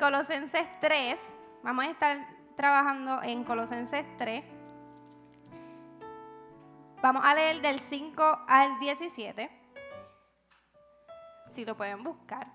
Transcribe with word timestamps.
Colosenses 0.00 0.66
3. 0.80 1.20
Vamos 1.62 1.84
a 1.84 1.90
estar 1.90 2.26
trabajando 2.56 3.22
en 3.22 3.44
Colosenses 3.44 4.06
3. 4.16 4.42
Vamos 7.02 7.22
a 7.22 7.34
leer 7.34 7.60
del 7.60 7.78
5 7.78 8.44
al 8.48 8.78
17. 8.78 9.50
Si 11.50 11.66
lo 11.66 11.76
pueden 11.76 12.02
buscar. 12.02 12.46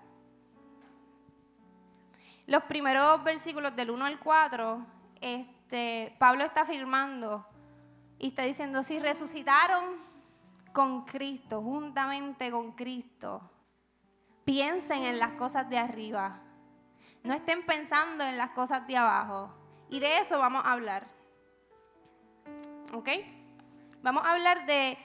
Los 2.48 2.64
primeros 2.64 3.22
versículos 3.22 3.76
del 3.76 3.92
1 3.92 4.04
al 4.04 4.18
4, 4.18 4.84
este, 5.20 6.16
Pablo 6.18 6.42
está 6.42 6.62
afirmando 6.62 7.46
y 8.18 8.28
está 8.28 8.42
diciendo, 8.42 8.82
si 8.82 8.98
resucitaron 8.98 9.98
con 10.72 11.04
Cristo, 11.04 11.62
juntamente 11.62 12.50
con 12.50 12.72
Cristo, 12.72 13.48
piensen 14.44 15.04
en 15.04 15.20
las 15.20 15.34
cosas 15.34 15.70
de 15.70 15.78
arriba. 15.78 16.42
No 17.26 17.34
estén 17.34 17.66
pensando 17.66 18.22
en 18.22 18.38
las 18.38 18.50
cosas 18.50 18.86
de 18.86 18.96
abajo. 18.96 19.52
Y 19.90 19.98
de 19.98 20.18
eso 20.18 20.38
vamos 20.38 20.64
a 20.64 20.70
hablar. 20.70 21.08
¿Ok? 22.92 23.08
Vamos 24.00 24.24
a 24.24 24.30
hablar 24.30 24.64
de... 24.64 24.96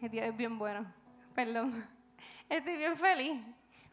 Dios 0.00 0.24
es 0.24 0.34
bien 0.34 0.58
bueno. 0.58 0.90
Perdón. 1.34 1.86
Estoy 2.48 2.78
bien 2.78 2.96
feliz. 2.96 3.42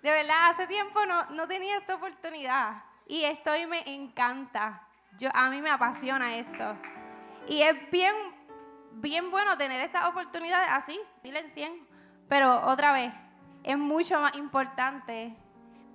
De 0.01 0.11
verdad, 0.11 0.51
hace 0.51 0.65
tiempo 0.65 1.05
no, 1.05 1.25
no 1.31 1.45
tenía 1.45 1.77
esta 1.77 1.95
oportunidad. 1.95 2.81
Y 3.05 3.25
esto 3.25 3.51
me 3.67 3.83
encanta. 3.93 4.81
Yo, 5.19 5.27
a 5.33 5.49
mí 5.49 5.61
me 5.61 5.71
apasiona 5.71 6.37
esto. 6.37 6.77
Y 7.49 7.63
es 7.63 7.91
bien, 7.91 8.15
bien 8.93 9.29
bueno 9.29 9.57
tener 9.57 9.81
esta 9.81 10.07
oportunidad 10.07 10.63
así, 10.69 10.97
dile 11.21 11.49
100. 11.49 11.85
Pero 12.29 12.65
otra 12.65 12.93
vez, 12.93 13.13
es 13.63 13.77
mucho 13.77 14.21
más 14.21 14.35
importante 14.37 15.35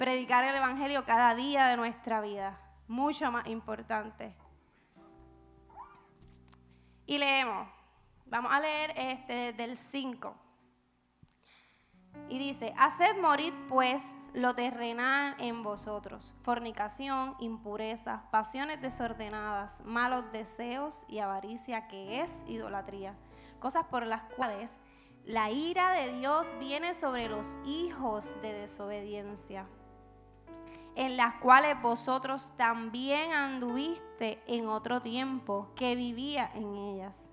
predicar 0.01 0.45
el 0.45 0.57
Evangelio 0.57 1.05
cada 1.05 1.35
día 1.35 1.67
de 1.67 1.77
nuestra 1.77 2.23
vida. 2.23 2.59
Mucho 2.89 3.31
más 3.31 3.47
importante. 3.49 4.35
Y 7.05 7.19
leemos. 7.19 7.69
Vamos 8.25 8.51
a 8.51 8.61
leer 8.61 8.95
este 8.97 9.53
del 9.53 9.77
5. 9.77 10.35
Y 12.31 12.39
dice, 12.39 12.73
haced 12.79 13.21
morir 13.21 13.53
pues 13.69 14.17
lo 14.33 14.55
terrenal 14.55 15.37
en 15.39 15.63
vosotros, 15.63 16.33
fornicación, 16.45 17.37
impureza, 17.39 18.23
pasiones 18.31 18.81
desordenadas, 18.81 19.83
malos 19.85 20.33
deseos 20.33 21.05
y 21.09 21.19
avaricia 21.19 21.89
que 21.89 22.23
es 22.23 22.43
idolatría, 22.49 23.17
cosas 23.59 23.85
por 23.85 24.07
las 24.07 24.23
cuales 24.23 24.79
la 25.27 25.51
ira 25.51 25.93
de 25.93 26.15
Dios 26.15 26.49
viene 26.59 26.95
sobre 26.95 27.29
los 27.29 27.59
hijos 27.67 28.41
de 28.41 28.55
desobediencia, 28.55 29.67
en 30.97 31.17
las 31.17 31.35
cuales 31.35 31.81
vosotros 31.81 32.51
también 32.57 33.33
anduviste 33.33 34.43
en 34.47 34.69
otro 34.69 35.01
tiempo 35.01 35.73
que 35.77 35.95
vivía 35.95 36.51
en 36.55 36.75
ellas. 36.75 37.31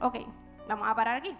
Ok, 0.00 0.18
vamos 0.68 0.88
a 0.88 0.94
parar 0.94 1.16
aquí. 1.16 1.36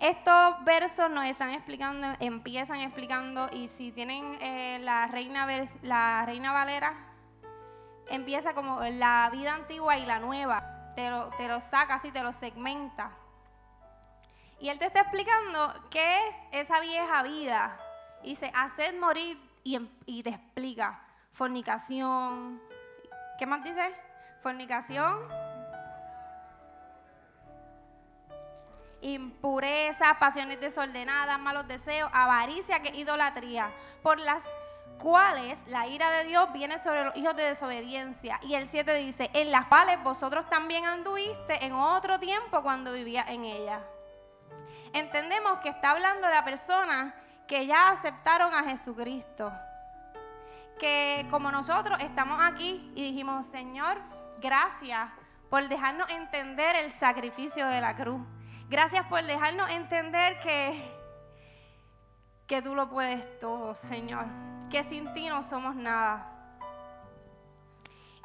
Estos 0.00 0.64
versos 0.64 1.08
nos 1.10 1.24
están 1.24 1.50
explicando, 1.50 2.08
empiezan 2.20 2.80
explicando, 2.80 3.48
y 3.52 3.68
si 3.68 3.92
tienen 3.92 4.36
eh, 4.40 4.78
la, 4.80 5.06
reina, 5.06 5.46
la 5.82 6.26
Reina 6.26 6.52
Valera, 6.52 6.92
empieza 8.10 8.54
como 8.54 8.80
la 8.82 9.30
vida 9.32 9.54
antigua 9.54 9.96
y 9.96 10.04
la 10.04 10.18
nueva. 10.18 10.92
Te 10.94 11.08
lo, 11.08 11.30
te 11.38 11.48
lo 11.48 11.60
saca 11.60 11.94
así, 11.94 12.10
te 12.10 12.22
lo 12.22 12.32
segmenta. 12.32 13.12
Y 14.60 14.68
él 14.68 14.78
te 14.78 14.86
está 14.86 15.00
explicando 15.00 15.74
qué 15.90 16.28
es 16.28 16.36
esa 16.52 16.80
vieja 16.80 17.22
vida. 17.22 17.78
Dice, 18.24 18.50
haced 18.54 18.98
morir 18.98 19.38
y, 19.62 20.22
te 20.22 20.30
explica 20.30 21.00
fornicación. 21.32 22.60
¿Qué 23.38 23.46
más 23.46 23.62
dice? 23.64 23.94
Fornicación 24.42 25.18
impureza, 29.00 30.18
pasiones 30.18 30.58
desordenadas, 30.60 31.38
malos 31.38 31.68
deseos, 31.68 32.08
avaricia, 32.12 32.80
que 32.80 32.96
idolatría, 32.96 33.70
por 34.02 34.18
las 34.18 34.42
cuales 34.98 35.66
la 35.66 35.86
ira 35.86 36.10
de 36.10 36.24
Dios 36.24 36.52
viene 36.52 36.78
sobre 36.78 37.04
los 37.04 37.16
hijos 37.16 37.36
de 37.36 37.42
desobediencia. 37.42 38.40
Y 38.42 38.54
el 38.54 38.66
7 38.66 38.94
dice, 38.94 39.30
en 39.34 39.50
las 39.50 39.66
cuales 39.66 40.02
vosotros 40.02 40.48
también 40.48 40.86
anduviste 40.86 41.64
en 41.64 41.72
otro 41.72 42.18
tiempo 42.18 42.62
cuando 42.62 42.92
vivía 42.92 43.24
en 43.28 43.44
ella. 43.44 43.80
Entendemos 44.92 45.58
que 45.58 45.68
está 45.68 45.90
hablando 45.90 46.28
la 46.28 46.44
persona 46.44 47.14
que 47.46 47.66
ya 47.66 47.90
aceptaron 47.90 48.54
a 48.54 48.64
Jesucristo. 48.64 49.52
Que 50.78 51.26
como 51.30 51.50
nosotros 51.50 51.98
estamos 52.00 52.40
aquí 52.42 52.90
y 52.94 53.04
dijimos, 53.04 53.46
Señor, 53.46 53.98
gracias 54.40 55.10
por 55.50 55.68
dejarnos 55.68 56.10
entender 56.10 56.76
el 56.76 56.90
sacrificio 56.90 57.66
de 57.66 57.80
la 57.80 57.94
cruz. 57.94 58.20
Gracias 58.68 59.06
por 59.06 59.22
dejarnos 59.22 59.70
entender 59.70 60.40
que, 60.40 60.90
que 62.46 62.60
tú 62.62 62.74
lo 62.74 62.88
puedes 62.88 63.38
todo, 63.38 63.74
Señor. 63.74 64.26
Que 64.70 64.82
sin 64.82 65.12
ti 65.14 65.28
no 65.28 65.42
somos 65.42 65.76
nada. 65.76 66.30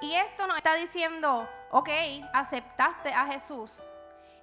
Y 0.01 0.15
esto 0.15 0.47
nos 0.47 0.57
está 0.57 0.75
diciendo, 0.75 1.47
ok, 1.71 1.89
aceptaste 2.33 3.13
a 3.13 3.25
Jesús, 3.25 3.83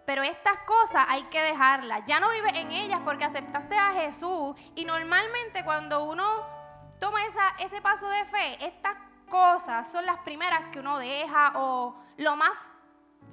pero 0.06 0.22
estas 0.22 0.58
cosas 0.60 1.04
hay 1.08 1.24
que 1.24 1.42
dejarlas. 1.42 2.02
Ya 2.06 2.20
no 2.20 2.30
vives 2.30 2.52
en 2.54 2.70
ellas 2.70 3.00
porque 3.04 3.24
aceptaste 3.24 3.76
a 3.76 3.92
Jesús. 3.92 4.54
Y 4.76 4.84
normalmente 4.84 5.64
cuando 5.64 6.04
uno 6.04 6.46
toma 7.00 7.18
ese 7.58 7.82
paso 7.82 8.08
de 8.08 8.24
fe, 8.26 8.64
estas 8.64 8.96
cosas 9.28 9.90
son 9.90 10.06
las 10.06 10.18
primeras 10.18 10.70
que 10.70 10.78
uno 10.78 10.98
deja 10.98 11.52
o 11.56 11.96
lo 12.18 12.36
más 12.36 12.52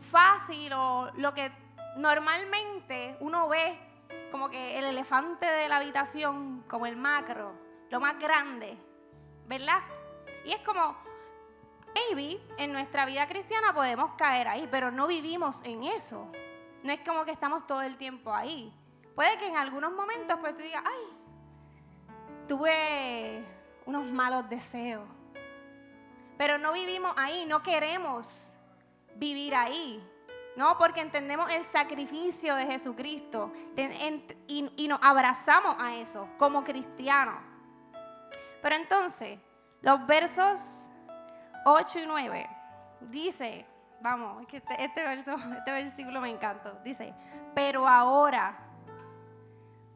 fácil 0.01 0.73
o 0.73 1.11
lo 1.15 1.33
que 1.33 1.51
normalmente 1.95 3.17
uno 3.19 3.47
ve 3.47 3.79
como 4.31 4.49
que 4.49 4.79
el 4.79 4.85
elefante 4.85 5.45
de 5.45 5.67
la 5.67 5.77
habitación, 5.77 6.63
como 6.67 6.87
el 6.87 6.97
macro, 6.97 7.53
lo 7.91 7.99
más 7.99 8.17
grande, 8.17 8.75
¿verdad? 9.45 9.79
Y 10.43 10.51
es 10.51 10.61
como, 10.61 10.97
maybe 11.93 12.41
en 12.57 12.73
nuestra 12.73 13.05
vida 13.05 13.27
cristiana 13.27 13.73
podemos 13.73 14.15
caer 14.17 14.47
ahí, 14.47 14.67
pero 14.71 14.89
no 14.89 15.05
vivimos 15.05 15.61
en 15.63 15.83
eso. 15.83 16.31
No 16.83 16.91
es 16.91 16.99
como 17.01 17.25
que 17.25 17.31
estamos 17.31 17.65
todo 17.65 17.81
el 17.81 17.97
tiempo 17.97 18.33
ahí. 18.33 18.73
Puede 19.15 19.37
que 19.37 19.47
en 19.47 19.55
algunos 19.55 19.93
momentos 19.93 20.37
pues 20.39 20.55
tú 20.55 20.61
digas, 20.61 20.83
ay, 20.85 21.17
tuve 22.47 23.43
unos 23.85 24.05
malos 24.11 24.49
deseos. 24.49 25.07
Pero 26.37 26.57
no 26.57 26.73
vivimos 26.73 27.13
ahí, 27.15 27.45
no 27.45 27.63
queremos 27.63 28.53
vivir 29.15 29.55
ahí. 29.55 30.03
¿no? 30.55 30.77
Porque 30.77 31.01
entendemos 31.01 31.51
el 31.51 31.63
sacrificio 31.63 32.55
de 32.55 32.65
Jesucristo 32.65 33.51
y, 34.47 34.87
nos 34.87 34.99
abrazamos 35.01 35.75
a 35.79 35.95
eso 35.95 36.27
como 36.37 36.63
cristianos. 36.63 37.41
Pero 38.61 38.75
entonces, 38.75 39.39
los 39.81 40.05
versos 40.05 40.59
8 41.65 41.99
y 41.99 42.05
9 42.05 42.49
dice, 43.01 43.65
vamos, 44.03 44.45
este, 44.51 44.83
este, 44.83 45.01
verso, 45.01 45.35
este 45.57 45.71
versículo 45.71 46.21
me 46.21 46.29
encanta, 46.29 46.73
dice, 46.83 47.15
pero 47.55 47.87
ahora, 47.87 48.55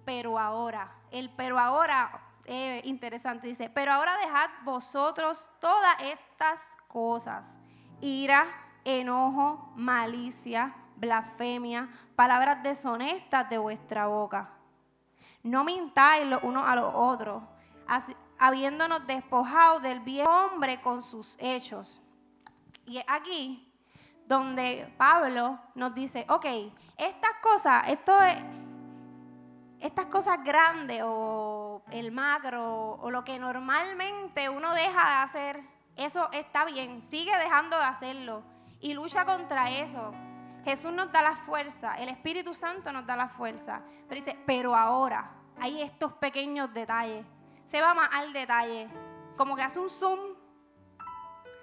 pero 0.05 0.39
ahora, 0.39 0.89
el 1.11 1.29
pero 1.29 1.59
ahora 1.59 2.21
es 2.45 2.85
interesante, 2.85 3.47
dice, 3.47 3.69
pero 3.69 3.91
ahora 3.91 4.17
dejad 4.17 4.49
vosotros 4.63 5.49
todas 5.59 5.95
estas 6.01 6.65
cosas, 6.87 7.59
ira, 7.99 8.47
enojo, 8.85 9.73
malicia, 9.75 10.73
blasfemia, 10.95 11.89
palabras 12.15 12.63
deshonestas 12.63 13.49
de 13.49 13.57
vuestra 13.57 14.07
boca. 14.07 14.49
No 15.43 15.65
mintáis 15.65 16.25
los 16.25 16.41
unos 16.43 16.65
a 16.65 16.75
los 16.75 16.91
otros, 16.95 17.43
habiéndonos 18.39 19.05
despojado 19.05 19.81
del 19.81 19.99
viejo 19.99 20.29
hombre 20.29 20.81
con 20.81 21.01
sus 21.01 21.35
hechos. 21.39 22.01
Y 22.85 23.03
aquí 23.07 23.66
donde 24.27 24.93
Pablo 24.97 25.57
nos 25.75 25.95
dice, 25.95 26.25
ok, 26.29 26.45
estas 26.97 27.31
cosas, 27.41 27.87
esto 27.87 28.21
es, 28.21 28.37
estas 29.79 30.07
cosas 30.07 30.43
grandes 30.43 31.01
o 31.05 31.81
el 31.91 32.11
macro 32.11 32.93
o 33.01 33.09
lo 33.09 33.23
que 33.23 33.39
normalmente 33.39 34.49
uno 34.49 34.73
deja 34.73 35.07
de 35.09 35.15
hacer, 35.23 35.63
eso 35.95 36.29
está 36.31 36.65
bien, 36.65 37.01
sigue 37.01 37.35
dejando 37.37 37.77
de 37.77 37.83
hacerlo 37.83 38.43
y 38.81 38.93
lucha 38.93 39.25
contra 39.25 39.71
eso. 39.71 40.11
Jesús 40.63 40.91
nos 40.91 41.11
da 41.11 41.21
la 41.21 41.35
fuerza, 41.35 41.95
el 41.95 42.09
Espíritu 42.09 42.53
Santo 42.53 42.91
nos 42.91 43.05
da 43.05 43.15
la 43.15 43.29
fuerza. 43.29 43.81
Pero 44.07 44.19
dice, 44.19 44.37
pero 44.45 44.75
ahora 44.75 45.31
hay 45.59 45.81
estos 45.81 46.11
pequeños 46.13 46.73
detalles. 46.73 47.25
Se 47.65 47.81
va 47.81 47.93
más 47.93 48.09
al 48.11 48.33
detalle, 48.33 48.89
como 49.37 49.55
que 49.55 49.61
hace 49.61 49.79
un 49.79 49.89
zoom 49.89 50.19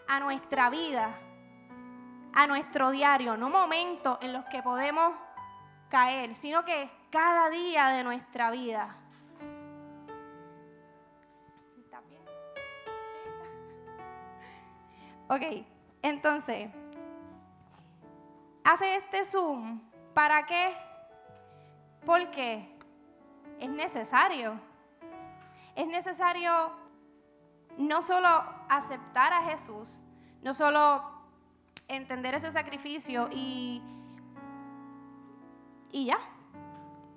a 0.08 0.20
nuestra 0.20 0.70
vida, 0.70 1.18
a 2.34 2.46
nuestro 2.48 2.90
diario, 2.90 3.36
no 3.36 3.48
momentos 3.48 4.18
en 4.20 4.32
los 4.32 4.44
que 4.46 4.62
podemos 4.62 5.14
caer, 5.88 6.34
sino 6.34 6.64
que 6.64 6.90
cada 7.10 7.48
día 7.48 7.88
de 7.88 8.02
nuestra 8.02 8.50
vida. 8.50 8.96
Ok, 15.28 15.42
entonces, 16.02 16.70
hace 18.62 18.96
este 18.96 19.24
zoom, 19.24 19.80
¿para 20.12 20.44
qué? 20.44 20.76
Porque 22.04 22.68
es 23.58 23.70
necesario. 23.70 24.60
Es 25.74 25.86
necesario 25.86 26.72
no 27.78 28.02
solo 28.02 28.28
aceptar 28.68 29.32
a 29.32 29.42
Jesús, 29.44 30.00
no 30.42 30.52
solo 30.52 31.13
entender 31.88 32.34
ese 32.34 32.50
sacrificio 32.50 33.28
y, 33.32 33.82
y 35.92 36.06
ya, 36.06 36.18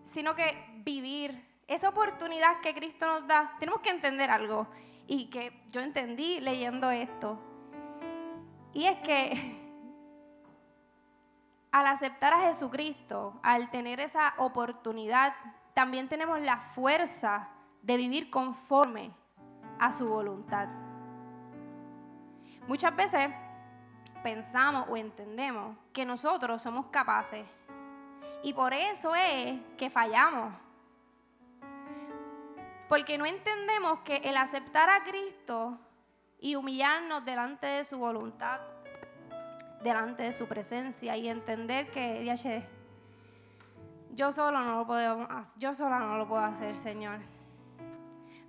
sino 0.03 0.35
que 0.35 0.81
vivir 0.83 1.45
esa 1.67 1.89
oportunidad 1.89 2.61
que 2.61 2.73
Cristo 2.73 3.05
nos 3.05 3.27
da. 3.27 3.55
Tenemos 3.59 3.81
que 3.81 3.89
entender 3.89 4.31
algo 4.31 4.67
y 5.07 5.29
que 5.29 5.63
yo 5.71 5.81
entendí 5.81 6.39
leyendo 6.39 6.89
esto. 6.91 7.39
Y 8.73 8.85
es 8.85 8.97
que 8.99 9.67
al 11.71 11.87
aceptar 11.87 12.33
a 12.33 12.41
Jesucristo, 12.41 13.39
al 13.43 13.69
tener 13.69 13.99
esa 13.99 14.33
oportunidad, 14.37 15.33
también 15.73 16.07
tenemos 16.07 16.39
la 16.41 16.57
fuerza 16.57 17.49
de 17.81 17.97
vivir 17.97 18.29
conforme 18.29 19.11
a 19.79 19.91
su 19.91 20.07
voluntad. 20.07 20.67
Muchas 22.67 22.95
veces 22.95 23.29
pensamos 24.23 24.85
o 24.89 24.97
entendemos 24.97 25.77
que 25.93 26.05
nosotros 26.05 26.61
somos 26.61 26.87
capaces 26.87 27.45
y 28.43 28.53
por 28.53 28.73
eso 28.73 29.15
es 29.15 29.59
que 29.77 29.89
fallamos. 29.89 30.53
Porque 32.87 33.17
no 33.17 33.25
entendemos 33.25 33.99
que 33.99 34.17
el 34.17 34.37
aceptar 34.37 34.89
a 34.89 35.03
Cristo 35.03 35.77
y 36.39 36.55
humillarnos 36.55 37.25
delante 37.25 37.67
de 37.67 37.83
su 37.83 37.97
voluntad, 37.97 38.61
delante 39.83 40.23
de 40.23 40.33
su 40.33 40.47
presencia 40.47 41.17
y 41.17 41.27
entender 41.27 41.91
que, 41.91 42.23
yo 44.11 44.31
solo 44.31 44.61
no 44.61 44.77
lo 44.77 44.87
puedo, 44.87 45.27
yo 45.57 45.73
sola 45.75 45.99
no 45.99 46.17
lo 46.17 46.27
puedo 46.27 46.43
hacer, 46.43 46.75
Señor. 46.75 47.19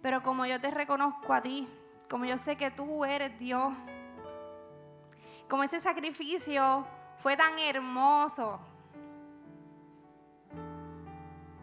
Pero 0.00 0.22
como 0.22 0.46
yo 0.46 0.60
te 0.60 0.70
reconozco 0.70 1.34
a 1.34 1.42
ti, 1.42 1.68
como 2.08 2.24
yo 2.24 2.38
sé 2.38 2.56
que 2.56 2.70
tú 2.70 3.04
eres 3.04 3.36
Dios, 3.38 3.72
como 5.48 5.62
ese 5.62 5.80
sacrificio 5.80 6.86
fue 7.18 7.36
tan 7.36 7.58
hermoso, 7.58 8.60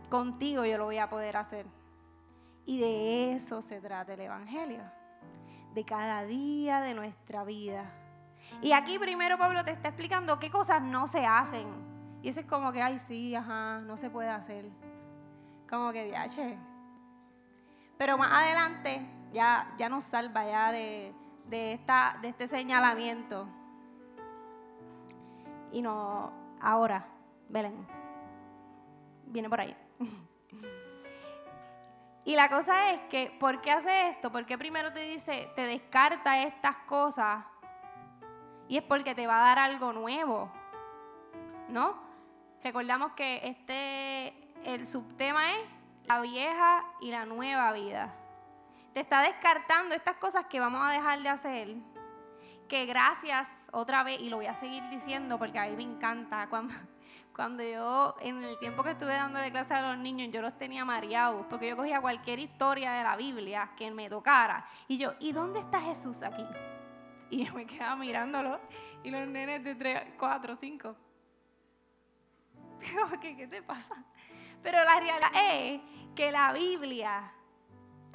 contigo 0.10 0.66
yo 0.66 0.78
lo 0.78 0.86
voy 0.86 0.98
a 0.98 1.10
poder 1.10 1.38
hacer. 1.38 1.66
Y 2.66 2.80
de 2.80 3.34
eso 3.34 3.62
se 3.62 3.80
trata 3.80 4.14
el 4.14 4.22
Evangelio 4.22 4.82
de 5.74 5.86
cada 5.86 6.24
día 6.24 6.82
de 6.82 6.94
nuestra 6.96 7.44
vida. 7.44 7.92
Y 8.62 8.72
aquí 8.72 8.98
primero 8.98 9.38
Pablo 9.38 9.64
te 9.64 9.72
está 9.72 9.90
explicando 9.90 10.40
qué 10.40 10.50
cosas 10.50 10.82
no 10.82 11.08
se 11.08 11.26
hacen. 11.26 11.68
Y 12.24 12.30
eso 12.30 12.40
es 12.40 12.46
como 12.48 12.72
que, 12.72 12.82
ay, 12.82 13.00
sí, 13.08 13.36
ajá, 13.36 13.80
no 13.82 13.98
se 13.98 14.10
puede 14.10 14.30
hacer. 14.30 14.66
Como 15.70 15.92
que, 15.92 16.06
diache. 16.06 16.58
Pero 17.98 18.18
más 18.18 18.32
adelante 18.32 19.06
ya, 19.32 19.76
ya 19.78 19.90
nos 19.90 20.06
salva 20.06 20.46
ya 20.46 20.72
de, 20.72 21.14
de, 21.48 21.74
esta, 21.74 22.18
de 22.22 22.30
este 22.30 22.48
señalamiento. 22.48 23.48
Y 25.76 25.82
no, 25.82 26.32
ahora, 26.62 27.06
Belén, 27.50 27.86
viene 29.26 29.50
por 29.50 29.60
ahí. 29.60 29.76
Y 32.28 32.36
la 32.36 32.50
cosa 32.50 32.90
es 32.90 33.02
que, 33.02 33.38
¿por 33.40 33.62
qué 33.62 33.70
hace 33.70 34.10
esto? 34.10 34.32
Porque 34.32 34.58
primero 34.58 34.92
te 34.92 35.02
dice, 35.02 35.52
te 35.56 35.62
descarta 35.62 36.42
estas 36.42 36.76
cosas? 36.88 37.46
Y 38.68 38.78
es 38.78 38.84
porque 38.84 39.14
te 39.14 39.28
va 39.28 39.38
a 39.38 39.48
dar 39.50 39.60
algo 39.60 39.94
nuevo, 39.94 40.52
¿no? 41.70 42.02
Recordamos 42.64 43.12
que 43.12 43.42
este, 43.44 44.34
el 44.64 44.88
subtema 44.88 45.52
es 45.52 45.70
la 46.08 46.20
vieja 46.22 46.84
y 47.00 47.12
la 47.12 47.28
nueva 47.28 47.72
vida. 47.74 48.12
Te 48.96 49.02
está 49.02 49.22
descartando 49.22 49.94
estas 49.94 50.16
cosas 50.16 50.48
que 50.48 50.60
vamos 50.60 50.82
a 50.84 50.90
dejar 50.90 51.22
de 51.22 51.30
hacer, 51.30 51.76
que 52.68 52.86
gracias 52.86 53.48
otra 53.72 54.04
vez, 54.04 54.22
y 54.22 54.30
lo 54.30 54.38
voy 54.38 54.48
a 54.48 54.56
seguir 54.56 54.84
diciendo 54.90 55.38
porque 55.38 55.60
a 55.60 55.68
mí 55.68 55.76
me 55.76 55.84
encanta 55.84 56.48
cuando 56.50 56.74
cuando 57.36 57.62
yo, 57.64 58.16
en 58.22 58.42
el 58.44 58.58
tiempo 58.60 58.82
que 58.82 58.92
estuve 58.92 59.14
dándole 59.14 59.52
clase 59.52 59.74
a 59.74 59.94
los 59.94 59.98
niños, 59.98 60.30
yo 60.32 60.42
los 60.42 60.58
tenía 60.58 60.86
mareados, 60.86 61.46
porque 61.50 61.68
yo 61.68 61.76
cogía 61.76 62.00
cualquier 62.00 62.40
historia 62.40 62.94
de 62.94 63.04
la 63.04 63.18
Biblia 63.18 63.72
que 63.76 63.92
me 63.92 64.10
tocara. 64.10 64.66
Y 64.88 64.98
yo, 64.98 65.16
¿y 65.20 65.34
dónde 65.34 65.60
está 65.60 65.82
Jesús 65.82 66.24
aquí? 66.24 66.46
Y 67.30 67.46
yo 67.46 67.54
me 67.54 67.66
quedaba 67.66 67.98
mirándolo, 67.98 68.62
y 69.04 69.10
los 69.10 69.28
nenes 69.28 69.64
de 69.66 69.76
3, 69.76 70.14
4, 70.18 70.56
5. 70.56 70.96
¿Qué, 73.20 73.36
¿Qué 73.36 73.48
te 73.48 73.62
pasa? 73.62 73.96
Pero 74.64 74.84
la 74.86 75.00
realidad 75.00 75.32
es 75.34 75.82
que 76.16 76.32
la 76.32 76.54
Biblia 76.54 77.34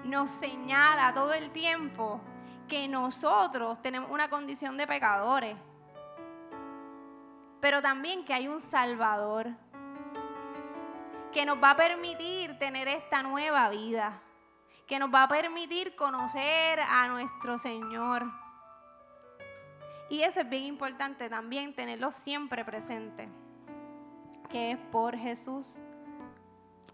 nos 0.05 0.31
señala 0.31 1.13
todo 1.13 1.35
el 1.35 1.51
tiempo 1.51 2.23
que 2.71 2.89
nosotros 2.89 3.83
tenemos 3.83 4.11
una 4.11 4.31
condición 4.31 4.79
de 4.79 4.87
pecadores 4.87 5.57
pero 7.61 7.83
también 7.83 8.25
que 8.25 8.33
hay 8.33 8.49
un 8.49 8.61
Salvador 8.61 9.49
que 11.33 11.45
nos 11.45 11.63
va 11.63 11.73
a 11.73 11.77
permitir 11.77 12.59
tener 12.59 12.89
esta 12.89 13.23
nueva 13.23 13.69
vida, 13.69 14.21
que 14.87 14.99
nos 14.99 15.13
va 15.13 15.25
a 15.25 15.29
permitir 15.29 15.95
conocer 15.95 16.81
a 16.81 17.07
nuestro 17.09 17.59
Señor. 17.59 18.25
Y 20.09 20.23
eso 20.23 20.41
es 20.41 20.49
bien 20.49 20.65
importante 20.65 21.29
también, 21.29 21.75
tenerlo 21.75 22.11
siempre 22.11 22.65
presente, 22.65 23.29
que 24.49 24.73
es 24.73 24.79
por 24.91 25.17
Jesús, 25.17 25.79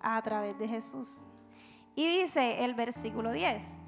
a 0.02 0.20
través 0.20 0.58
de 0.58 0.68
Jesús. 0.68 1.24
Y 1.94 2.18
dice 2.18 2.62
el 2.64 2.74
versículo 2.74 3.32
10, 3.32 3.78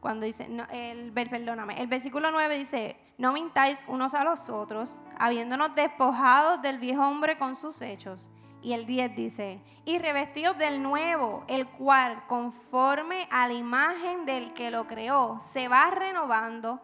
cuando 0.00 0.26
dice, 0.26 0.48
el, 0.70 1.12
perdóname, 1.12 1.80
el 1.80 1.88
versículo 1.88 2.30
9 2.30 2.58
dice, 2.58 2.96
no 3.18 3.32
mintáis 3.32 3.84
unos 3.88 4.14
a 4.14 4.24
los 4.24 4.48
otros, 4.48 5.00
habiéndonos 5.18 5.74
despojados 5.74 6.62
del 6.62 6.78
viejo 6.78 7.02
hombre 7.02 7.36
con 7.36 7.56
sus 7.56 7.82
hechos. 7.82 8.30
Y 8.62 8.72
el 8.72 8.86
10 8.86 9.16
dice, 9.16 9.60
y 9.84 9.98
revestidos 9.98 10.58
del 10.58 10.82
nuevo, 10.82 11.44
el 11.48 11.68
cual, 11.68 12.24
conforme 12.26 13.28
a 13.30 13.46
la 13.46 13.54
imagen 13.54 14.24
del 14.24 14.52
que 14.52 14.70
lo 14.70 14.86
creó, 14.86 15.40
se 15.52 15.68
va 15.68 15.90
renovando 15.90 16.80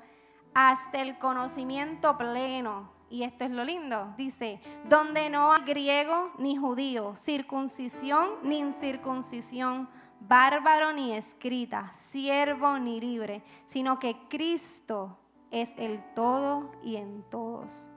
hasta 0.55 1.01
el 1.01 1.19
conocimiento 1.19 2.17
pleno. 2.17 2.93
Y 3.11 3.23
esto 3.23 3.45
es 3.45 3.51
lo 3.51 3.65
lindo, 3.65 4.13
dice, 4.17 4.61
donde 4.89 5.31
no 5.31 5.53
hay 5.53 5.63
griego 5.63 6.33
ni 6.39 6.57
judío, 6.57 7.15
circuncisión 7.17 8.29
ni 8.43 8.59
incircuncisión, 8.59 9.89
bárbaro 10.29 10.93
ni 10.93 11.13
escrita, 11.13 11.93
siervo 11.95 12.79
ni 12.79 13.01
libre, 13.01 13.43
sino 13.67 13.99
que 13.99 14.17
Cristo 14.29 15.19
es 15.51 15.75
el 15.77 16.03
todo 16.15 16.73
y 16.83 16.97
en 16.97 17.23
todos. 17.31 17.89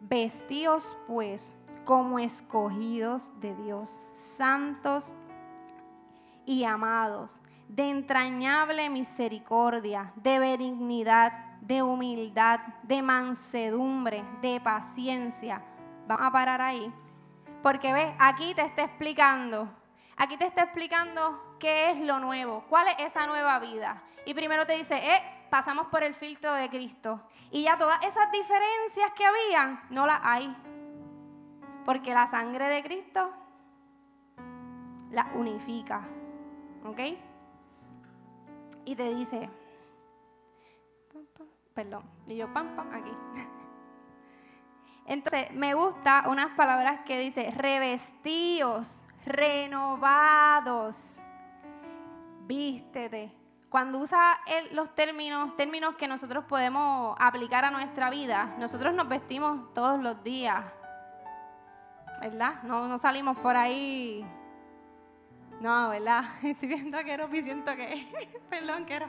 Vestíos 0.00 0.96
pues 1.06 1.54
como 1.84 2.18
escogidos 2.18 3.30
de 3.40 3.54
Dios, 3.56 4.00
santos 4.14 5.12
y 6.46 6.64
amados, 6.64 7.40
de 7.68 7.90
entrañable 7.90 8.90
misericordia, 8.90 10.12
de 10.16 10.38
benignidad, 10.38 11.32
de 11.60 11.82
humildad, 11.82 12.60
de 12.82 13.02
mansedumbre, 13.02 14.24
de 14.42 14.60
paciencia. 14.60 15.62
Vamos 16.06 16.26
a 16.26 16.32
parar 16.32 16.60
ahí. 16.60 16.92
Porque 17.62 17.92
ves, 17.92 18.12
aquí 18.18 18.54
te 18.54 18.62
está 18.62 18.84
explicando, 18.84 19.68
aquí 20.16 20.36
te 20.38 20.46
está 20.46 20.62
explicando 20.62 21.49
qué 21.60 21.90
es 21.90 22.00
lo 22.00 22.18
nuevo, 22.18 22.64
cuál 22.68 22.88
es 22.88 22.96
esa 22.98 23.28
nueva 23.28 23.60
vida. 23.60 24.02
Y 24.24 24.34
primero 24.34 24.66
te 24.66 24.76
dice, 24.76 24.96
eh, 24.96 25.22
pasamos 25.48 25.86
por 25.86 26.02
el 26.02 26.14
filtro 26.14 26.52
de 26.54 26.68
Cristo. 26.68 27.20
Y 27.52 27.62
ya 27.62 27.78
todas 27.78 28.02
esas 28.04 28.32
diferencias 28.32 29.12
que 29.16 29.24
habían, 29.24 29.80
no 29.90 30.06
las 30.06 30.20
hay. 30.24 30.56
Porque 31.84 32.12
la 32.12 32.26
sangre 32.26 32.66
de 32.66 32.82
Cristo 32.82 33.30
las 35.10 35.26
unifica. 35.34 36.02
¿Ok? 36.84 37.00
Y 38.84 38.96
te 38.96 39.14
dice, 39.14 39.48
perdón, 41.74 42.02
y 42.26 42.36
yo 42.36 42.52
pam, 42.52 42.74
pam, 42.74 42.90
aquí. 42.92 43.12
Entonces, 45.06 45.50
me 45.52 45.74
gusta 45.74 46.24
unas 46.28 46.54
palabras 46.56 47.00
que 47.04 47.18
dice, 47.18 47.50
revestidos, 47.50 49.02
renovados, 49.26 51.20
vístete, 52.50 53.32
cuando 53.68 54.00
usa 54.00 54.40
los 54.72 54.92
términos, 54.96 55.56
términos 55.56 55.94
que 55.94 56.08
nosotros 56.08 56.44
podemos 56.46 57.16
aplicar 57.20 57.64
a 57.64 57.70
nuestra 57.70 58.10
vida, 58.10 58.56
nosotros 58.58 58.92
nos 58.92 59.08
vestimos 59.08 59.72
todos 59.72 60.00
los 60.00 60.20
días, 60.24 60.64
¿verdad? 62.20 62.60
No, 62.64 62.88
no 62.88 62.98
salimos 62.98 63.38
por 63.38 63.56
ahí. 63.56 64.26
No, 65.60 65.90
¿verdad? 65.90 66.24
Estoy 66.42 66.68
viendo 66.68 66.98
a 66.98 67.04
Keropi 67.04 67.40
siento 67.40 67.76
que. 67.76 68.40
Perdón, 68.50 68.84
Kero. 68.84 69.06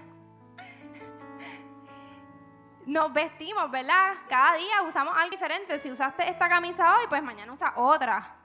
nos 2.86 3.12
vestimos, 3.12 3.72
¿verdad? 3.72 4.18
Cada 4.30 4.58
día 4.58 4.84
usamos 4.88 5.18
algo 5.18 5.32
diferente. 5.32 5.80
Si 5.80 5.90
usaste 5.90 6.30
esta 6.30 6.48
camisa 6.48 6.96
hoy, 6.96 7.06
pues 7.10 7.24
mañana 7.24 7.52
usa 7.52 7.74
otra. 7.76 8.36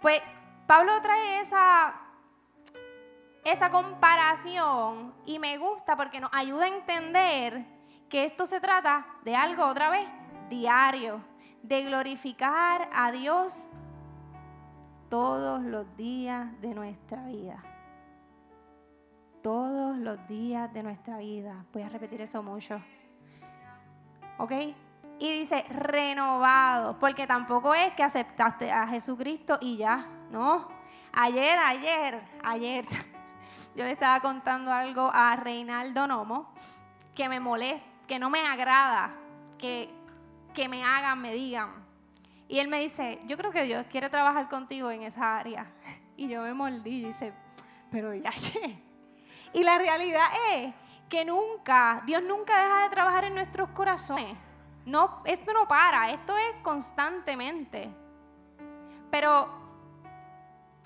Pues 0.00 0.22
Pablo 0.66 1.02
trae 1.02 1.40
esa, 1.42 1.94
esa 3.44 3.70
comparación 3.70 5.14
y 5.24 5.38
me 5.38 5.58
gusta 5.58 5.96
porque 5.96 6.20
nos 6.20 6.30
ayuda 6.32 6.64
a 6.64 6.68
entender 6.68 7.64
que 8.08 8.24
esto 8.24 8.44
se 8.44 8.60
trata 8.60 9.06
de 9.24 9.34
algo 9.34 9.64
otra 9.64 9.90
vez 9.90 10.06
diario, 10.48 11.22
de 11.62 11.84
glorificar 11.84 12.88
a 12.92 13.12
Dios 13.12 13.68
todos 15.08 15.62
los 15.62 15.96
días 15.96 16.60
de 16.60 16.74
nuestra 16.74 17.24
vida. 17.24 17.62
Todos 19.42 19.96
los 19.96 20.26
días 20.28 20.72
de 20.72 20.82
nuestra 20.82 21.18
vida. 21.18 21.64
Voy 21.72 21.82
a 21.82 21.88
repetir 21.88 22.20
eso 22.20 22.42
mucho. 22.42 22.80
¿Ok? 24.38 24.52
Y 25.18 25.38
dice 25.38 25.64
renovado, 25.68 26.98
porque 26.98 27.26
tampoco 27.26 27.74
es 27.74 27.92
que 27.94 28.02
aceptaste 28.02 28.70
a 28.70 28.86
Jesucristo 28.86 29.58
y 29.60 29.76
ya, 29.76 30.06
¿no? 30.30 30.68
Ayer, 31.12 31.58
ayer, 31.58 32.22
ayer, 32.42 32.86
yo 33.74 33.84
le 33.84 33.92
estaba 33.92 34.20
contando 34.20 34.72
algo 34.72 35.10
a 35.12 35.36
Reinaldo 35.36 36.06
Nomo 36.06 36.52
que 37.14 37.28
me 37.28 37.40
molesta, 37.40 37.86
que 38.06 38.18
no 38.18 38.30
me 38.30 38.40
agrada, 38.46 39.14
que, 39.58 39.90
que 40.54 40.68
me 40.68 40.84
hagan, 40.84 41.20
me 41.20 41.32
digan. 41.32 41.84
Y 42.48 42.58
él 42.58 42.68
me 42.68 42.80
dice, 42.80 43.20
yo 43.26 43.36
creo 43.36 43.52
que 43.52 43.62
Dios 43.62 43.86
quiere 43.90 44.10
trabajar 44.10 44.48
contigo 44.48 44.90
en 44.90 45.02
esa 45.02 45.38
área. 45.38 45.70
Y 46.16 46.28
yo 46.28 46.42
me 46.42 46.52
mordí 46.52 47.02
y 47.02 47.04
dice, 47.04 47.32
pero 47.90 48.12
ya, 48.14 48.32
Y 49.52 49.62
la 49.64 49.78
realidad 49.78 50.26
es 50.52 50.74
que 51.08 51.24
nunca, 51.24 52.02
Dios 52.06 52.22
nunca 52.22 52.60
deja 52.62 52.82
de 52.82 52.90
trabajar 52.90 53.24
en 53.24 53.34
nuestros 53.34 53.70
corazones. 53.70 54.36
No, 54.86 55.22
esto 55.24 55.52
no 55.52 55.66
para, 55.66 56.10
esto 56.10 56.36
es 56.36 56.54
constantemente. 56.62 57.90
Pero 59.10 59.48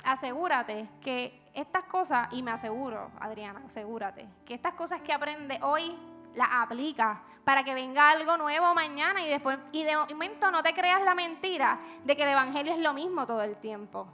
asegúrate 0.03 0.89
que 1.03 1.44
estas 1.55 1.85
cosas, 1.85 2.29
y 2.33 2.43
me 2.43 2.51
aseguro, 2.51 3.11
Adriana, 3.21 3.63
asegúrate, 3.67 4.29
que 4.45 4.55
estas 4.55 4.75
cosas 4.75 5.01
que 5.03 5.13
aprende 5.13 5.59
hoy 5.63 5.97
las 6.35 6.49
aplica 6.51 7.23
para 7.45 7.63
que 7.63 7.75
venga 7.75 8.11
algo 8.11 8.37
nuevo 8.37 8.75
mañana 8.75 9.25
y 9.25 9.29
después, 9.29 9.59
y 9.71 9.85
de 9.85 9.97
momento 9.97 10.51
no 10.51 10.63
te 10.63 10.75
creas 10.75 11.03
la 11.03 11.15
mentira 11.15 11.79
de 12.05 12.17
que 12.17 12.25
el 12.25 12.31
Evangelio 12.31 12.73
es 12.73 12.81
lo 12.81 12.93
mismo 12.93 13.27
todo 13.27 13.43
el 13.43 13.57
tiempo. 13.57 14.09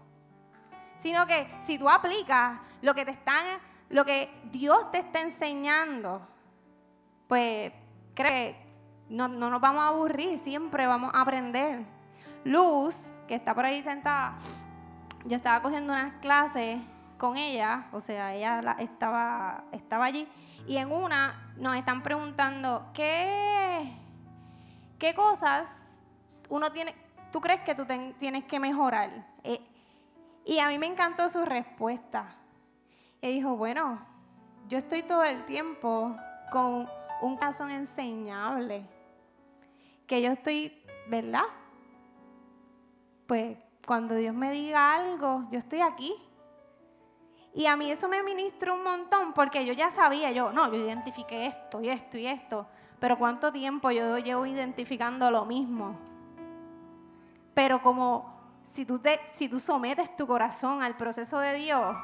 Sino 0.96 1.26
que 1.26 1.50
si 1.60 1.78
tú 1.78 1.88
aplicas 1.88 2.60
lo 2.82 2.94
que 2.94 3.04
te 3.04 3.12
están 3.12 3.44
lo 3.90 4.04
que 4.04 4.30
Dios 4.50 4.90
te 4.92 4.98
está 4.98 5.20
enseñando, 5.20 6.22
pues 7.28 7.72
cree, 8.14 8.56
no, 9.08 9.28
no 9.28 9.50
nos 9.50 9.60
vamos 9.60 9.82
a 9.82 9.88
aburrir, 9.88 10.38
siempre 10.38 10.86
vamos 10.86 11.12
a 11.12 11.20
aprender. 11.20 11.84
Luz, 12.44 13.12
que 13.26 13.34
está 13.34 13.52
por 13.52 13.64
ahí 13.64 13.82
sentada, 13.82 14.36
yo 15.24 15.36
estaba 15.36 15.60
cogiendo 15.60 15.92
unas 15.92 16.14
clases 16.20 16.80
con 17.20 17.36
ella, 17.36 17.86
o 17.92 18.00
sea, 18.00 18.34
ella 18.34 18.76
estaba, 18.78 19.64
estaba 19.72 20.06
allí, 20.06 20.26
y 20.66 20.78
en 20.78 20.90
una 20.90 21.52
nos 21.56 21.76
están 21.76 22.02
preguntando, 22.02 22.86
¿qué, 22.94 23.92
qué 24.98 25.14
cosas 25.14 26.00
uno 26.48 26.72
tiene, 26.72 26.94
tú 27.30 27.42
crees 27.42 27.60
que 27.60 27.74
tú 27.74 27.84
tienes 28.18 28.44
que 28.46 28.58
mejorar? 28.58 29.10
Eh, 29.44 29.60
y 30.46 30.60
a 30.60 30.68
mí 30.68 30.78
me 30.78 30.86
encantó 30.86 31.28
su 31.28 31.44
respuesta. 31.44 32.36
Y 33.20 33.28
dijo, 33.32 33.54
bueno, 33.54 34.00
yo 34.68 34.78
estoy 34.78 35.02
todo 35.02 35.22
el 35.22 35.44
tiempo 35.44 36.16
con 36.50 36.88
un 37.20 37.36
corazón 37.36 37.70
enseñable, 37.70 38.86
que 40.06 40.22
yo 40.22 40.32
estoy, 40.32 40.82
¿verdad? 41.06 41.44
Pues 43.26 43.58
cuando 43.86 44.14
Dios 44.14 44.34
me 44.34 44.50
diga 44.50 44.94
algo, 44.94 45.46
yo 45.52 45.58
estoy 45.58 45.82
aquí. 45.82 46.14
Y 47.54 47.66
a 47.66 47.76
mí 47.76 47.90
eso 47.90 48.08
me 48.08 48.22
ministró 48.22 48.74
un 48.74 48.84
montón 48.84 49.32
porque 49.32 49.64
yo 49.64 49.72
ya 49.72 49.90
sabía, 49.90 50.30
yo, 50.30 50.52
no, 50.52 50.72
yo 50.72 50.78
identifiqué 50.78 51.46
esto 51.46 51.80
y 51.80 51.88
esto 51.88 52.16
y 52.16 52.26
esto, 52.26 52.66
pero 53.00 53.18
cuánto 53.18 53.50
tiempo 53.50 53.90
yo 53.90 54.18
llevo 54.18 54.46
identificando 54.46 55.30
lo 55.30 55.44
mismo. 55.44 55.98
Pero 57.54 57.82
como 57.82 58.40
si 58.64 58.84
tú, 58.84 59.00
si 59.32 59.48
tú 59.48 59.58
sometes 59.58 60.16
tu 60.16 60.26
corazón 60.26 60.82
al 60.82 60.96
proceso 60.96 61.40
de 61.40 61.54
Dios, 61.54 61.96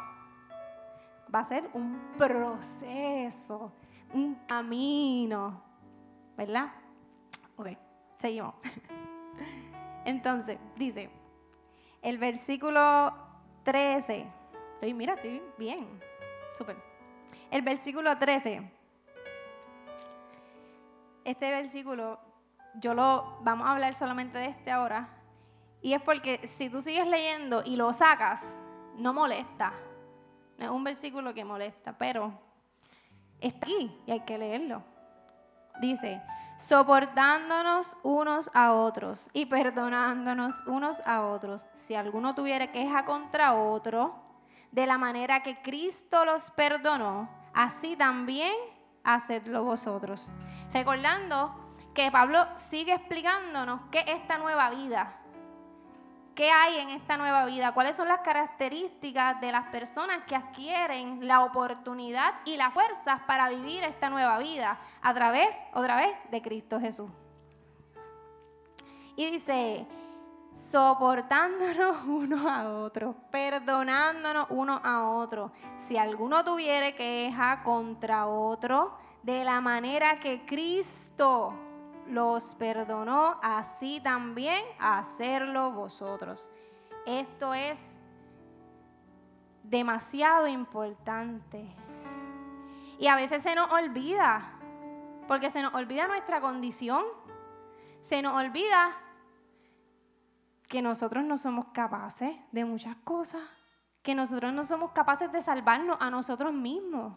va 1.33 1.39
a 1.41 1.45
ser 1.45 1.69
un 1.75 2.15
proceso, 2.19 3.73
un 4.13 4.35
camino, 4.47 5.63
¿verdad? 6.37 6.73
Ok, 7.57 7.69
seguimos. 8.19 8.55
Entonces, 10.05 10.59
dice, 10.77 11.11
el 12.03 12.19
versículo 12.19 13.13
13, 13.65 14.27
estoy, 14.77 14.93
mira, 14.95 15.15
estoy 15.15 15.43
bien, 15.57 15.89
súper. 16.57 16.77
El 17.51 17.63
versículo 17.63 18.17
13, 18.17 18.71
este 21.25 21.51
versículo, 21.51 22.21
yo 22.75 22.93
lo, 22.95 23.39
vamos 23.41 23.67
a 23.67 23.73
hablar 23.73 23.95
solamente 23.95 24.39
de 24.39 24.47
este 24.47 24.71
ahora, 24.71 25.09
y 25.81 25.95
es 25.95 26.03
porque 26.03 26.47
si 26.47 26.69
tú 26.69 26.81
sigues 26.81 27.09
leyendo 27.09 27.63
y 27.65 27.77
lo 27.77 27.93
sacas, 27.93 28.55
no 28.97 29.15
molesta, 29.15 29.73
es 30.59 30.69
un 30.69 30.85
versículo 30.85 31.33
que 31.33 31.45
molesta, 31.45 31.97
pero 31.97 32.39
está 33.41 33.67
aquí 33.67 33.99
y 34.07 34.11
hay 34.11 34.21
que 34.21 34.37
leerlo. 34.37 34.83
Dice, 35.81 36.23
soportándonos 36.59 37.97
unos 38.03 38.51
a 38.55 38.73
otros 38.73 39.29
y 39.33 39.47
perdonándonos 39.47 40.67
unos 40.67 41.01
a 41.07 41.27
otros. 41.27 41.67
Si 41.77 41.95
alguno 41.95 42.35
tuviera 42.35 42.73
queja 42.73 43.05
contra 43.05 43.55
otro, 43.55 44.26
de 44.77 44.87
la 44.87 44.99
manera 44.99 45.43
que 45.43 45.63
Cristo 45.63 46.27
los 46.27 46.51
perdonó, 46.51 47.31
así 47.55 47.97
también 47.97 48.53
hacedlo 49.05 49.65
vosotros. 49.65 50.31
Recordando 50.71 51.75
que 51.95 52.11
Pablo 52.11 52.47
sigue 52.57 52.93
explicándonos 52.93 53.81
qué 53.91 54.01
es 54.01 54.21
esta 54.21 54.37
nueva 54.37 54.69
vida, 54.69 55.17
¿Qué 56.35 56.51
hay 56.51 56.77
en 56.77 56.91
esta 56.91 57.17
nueva 57.17 57.47
vida? 57.47 57.73
¿Cuáles 57.73 57.97
son 57.97 58.09
las 58.09 58.21
características 58.21 59.41
de 59.41 59.51
las 59.51 59.69
personas 59.69 60.25
que 60.27 60.37
adquieren 60.37 61.27
la 61.27 61.43
oportunidad 61.43 62.35
y 62.45 62.59
las 62.59 62.75
fuerzas 62.75 63.23
para 63.27 63.49
vivir 63.49 63.83
esta 63.83 64.11
nueva 64.11 64.39
vida 64.39 64.77
a 65.01 65.15
través, 65.15 65.57
otra 65.73 65.97
vez, 65.97 66.15
de 66.31 66.43
Cristo 66.43 66.79
Jesús? 66.79 67.11
Y 69.17 69.31
dice, 69.31 69.87
soportándonos 70.57 72.05
uno 72.07 72.49
a 72.49 72.69
otro, 72.69 73.15
perdonándonos 73.31 74.47
uno 74.51 74.81
a 74.83 75.11
otro. 75.11 75.53
Si 75.77 75.97
alguno 75.97 76.45
tuviere 76.45 76.95
queja 76.95 77.63
contra 77.63 78.27
otro, 78.27 78.97
de 79.23 79.45
la 79.45 79.61
manera 79.61 80.17
que 80.17 80.47
Cristo 80.47 81.53
los 82.09 82.55
perdonó, 82.55 83.39
así 83.43 84.01
también 84.01 84.65
hacerlo 84.79 85.73
vosotros. 85.73 86.49
Esto 87.05 87.53
es 87.53 87.79
demasiado 89.63 90.47
importante. 90.47 91.67
Y 92.99 93.09
a 93.09 93.17
veces 93.17 93.43
se 93.43 93.55
nos 93.55 93.71
olvida, 93.73 94.53
porque 95.29 95.51
se 95.51 95.61
nos 95.61 95.75
olvida 95.75 96.07
nuestra 96.07 96.41
condición, 96.41 97.05
se 98.01 98.23
nos 98.23 98.35
olvida 98.35 98.97
que 100.69 100.83
nosotros 100.83 101.25
no 101.25 101.37
somos 101.37 101.67
capaces 101.67 102.37
de 102.53 102.65
muchas 102.65 102.97
cosas, 102.97 103.43
que 104.03 104.15
nosotros 104.15 104.53
no 104.53 104.65
somos 104.65 104.93
capaces 104.93 105.31
de 105.33 105.41
salvarnos 105.41 105.97
a 106.01 106.11
nosotros 106.11 106.53
mismos. 106.53 107.17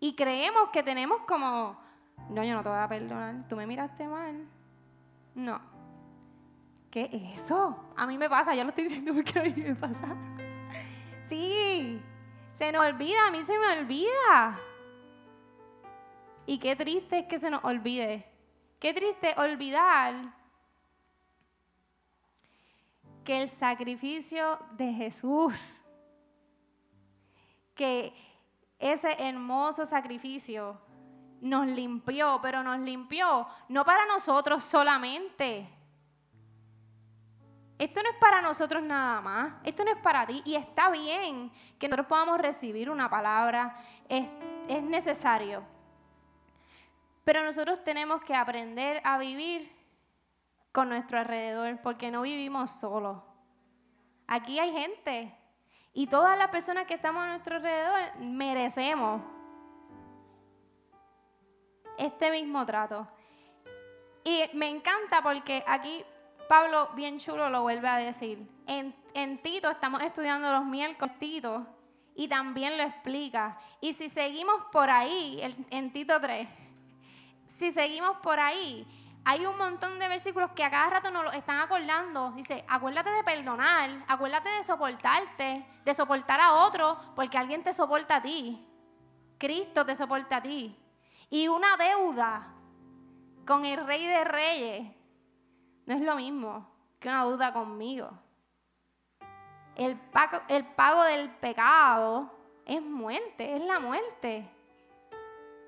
Y 0.00 0.14
creemos 0.14 0.68
que 0.70 0.82
tenemos 0.82 1.20
como 1.26 1.84
no, 2.28 2.44
yo 2.44 2.54
no 2.54 2.62
te 2.62 2.68
voy 2.68 2.78
a 2.78 2.88
perdonar. 2.88 3.46
Tú 3.48 3.56
me 3.56 3.66
miraste 3.66 4.06
mal. 4.06 4.46
No. 5.34 5.60
¿Qué 6.90 7.10
es 7.12 7.40
eso? 7.40 7.92
A 7.96 8.06
mí 8.06 8.16
me 8.16 8.30
pasa, 8.30 8.54
yo 8.54 8.62
lo 8.62 8.70
estoy 8.70 8.84
diciendo 8.84 9.12
porque 9.14 9.38
a 9.38 9.42
mí 9.42 9.52
me 9.56 9.74
pasa. 9.74 10.16
Sí, 11.28 12.00
se 12.54 12.72
nos 12.72 12.86
olvida, 12.86 13.26
a 13.26 13.30
mí 13.30 13.42
se 13.44 13.58
me 13.58 13.78
olvida. 13.78 14.58
Y 16.46 16.58
qué 16.58 16.76
triste 16.76 17.20
es 17.20 17.26
que 17.26 17.38
se 17.38 17.50
nos 17.50 17.64
olvide. 17.64 18.26
Qué 18.78 18.92
triste 18.92 19.34
olvidar 19.38 20.14
que 23.24 23.42
el 23.42 23.48
sacrificio 23.48 24.58
de 24.72 24.92
Jesús, 24.92 25.80
que 27.74 28.12
ese 28.78 29.10
hermoso 29.18 29.86
sacrificio 29.86 30.78
nos 31.40 31.66
limpió, 31.66 32.38
pero 32.42 32.62
nos 32.62 32.78
limpió 32.80 33.46
no 33.68 33.84
para 33.84 34.06
nosotros 34.06 34.62
solamente. 34.62 35.68
Esto 37.78 38.02
no 38.02 38.10
es 38.10 38.16
para 38.16 38.40
nosotros 38.40 38.82
nada 38.82 39.20
más, 39.20 39.54
esto 39.64 39.84
no 39.84 39.90
es 39.90 39.98
para 39.98 40.26
ti 40.26 40.42
y 40.44 40.54
está 40.54 40.90
bien 40.90 41.50
que 41.78 41.88
nosotros 41.88 42.06
podamos 42.06 42.38
recibir 42.38 42.88
una 42.88 43.10
palabra, 43.10 43.76
es, 44.08 44.30
es 44.68 44.82
necesario. 44.82 45.64
Pero 47.24 47.42
nosotros 47.42 47.82
tenemos 47.82 48.22
que 48.22 48.34
aprender 48.34 49.00
a 49.02 49.18
vivir 49.18 49.74
con 50.74 50.88
nuestro 50.88 51.20
alrededor, 51.20 51.78
porque 51.82 52.10
no 52.10 52.22
vivimos 52.22 52.72
solos. 52.72 53.22
Aquí 54.26 54.58
hay 54.58 54.72
gente 54.72 55.32
y 55.92 56.08
todas 56.08 56.36
las 56.36 56.48
personas 56.48 56.86
que 56.86 56.94
estamos 56.94 57.22
a 57.22 57.28
nuestro 57.28 57.56
alrededor 57.56 58.16
merecemos 58.18 59.22
este 61.96 62.28
mismo 62.32 62.66
trato. 62.66 63.06
Y 64.24 64.42
me 64.54 64.68
encanta 64.68 65.22
porque 65.22 65.62
aquí 65.64 66.04
Pablo 66.48 66.88
bien 66.96 67.20
chulo 67.20 67.48
lo 67.50 67.62
vuelve 67.62 67.86
a 67.86 67.98
decir. 67.98 68.44
En, 68.66 69.38
Tito 69.42 69.70
estamos 69.70 70.02
estudiando 70.02 70.50
los 70.50 70.64
miércoles 70.64 71.16
Tito 71.20 71.64
y 72.16 72.26
también 72.26 72.76
lo 72.78 72.82
explica. 72.82 73.60
Y 73.80 73.92
si 73.92 74.08
seguimos 74.08 74.56
por 74.72 74.90
ahí, 74.90 75.40
en 75.70 75.92
Tito 75.92 76.20
3, 76.20 76.48
si 77.46 77.70
seguimos 77.70 78.16
por 78.16 78.40
ahí, 78.40 78.84
hay 79.26 79.46
un 79.46 79.56
montón 79.56 79.98
de 79.98 80.08
versículos 80.08 80.50
que 80.52 80.62
a 80.62 80.70
cada 80.70 80.90
rato 80.90 81.10
nos 81.10 81.24
lo 81.24 81.32
están 81.32 81.58
acordando. 81.60 82.32
Dice, 82.32 82.64
acuérdate 82.68 83.10
de 83.10 83.24
perdonar, 83.24 84.04
acuérdate 84.06 84.50
de 84.50 84.62
soportarte, 84.62 85.66
de 85.82 85.94
soportar 85.94 86.40
a 86.40 86.54
otro, 86.66 86.98
porque 87.16 87.38
alguien 87.38 87.62
te 87.62 87.72
soporta 87.72 88.16
a 88.16 88.22
ti. 88.22 88.68
Cristo 89.38 89.86
te 89.86 89.96
soporta 89.96 90.36
a 90.36 90.42
ti. 90.42 90.78
Y 91.30 91.48
una 91.48 91.76
deuda 91.76 92.52
con 93.46 93.64
el 93.64 93.86
Rey 93.86 94.06
de 94.06 94.24
Reyes 94.24 94.92
no 95.86 95.94
es 95.94 96.00
lo 96.02 96.16
mismo 96.16 96.70
que 97.00 97.08
una 97.08 97.24
deuda 97.24 97.52
conmigo. 97.52 98.10
El 99.74 99.98
pago, 99.98 100.42
el 100.48 100.66
pago 100.66 101.02
del 101.04 101.30
pecado 101.30 102.30
es 102.66 102.82
muerte, 102.82 103.56
es 103.56 103.62
la 103.64 103.80
muerte. 103.80 104.48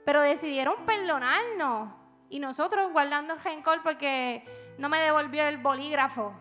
Pero 0.05 0.21
decidieron 0.21 0.85
perdonarnos. 0.85 2.06
Y 2.29 2.41
nosotros 2.41 2.93
guardando 2.93 3.35
el 3.35 3.41
rencor 3.41 3.83
porque 3.83 4.45
no 4.79 4.89
me 4.89 4.99
devolvió 4.99 5.45
el 5.47 5.59
bolígrafo. 5.59 6.35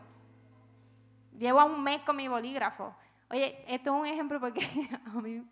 Llevo 1.37 1.65
un 1.65 1.83
mes 1.83 2.01
con 2.01 2.15
mi 2.15 2.27
bolígrafo. 2.27 2.95
Oye, 3.29 3.63
esto 3.67 3.93
es 3.93 4.01
un 4.01 4.05
ejemplo 4.05 4.39
porque 4.39 4.61
a 5.05 5.09
mí, 5.19 5.43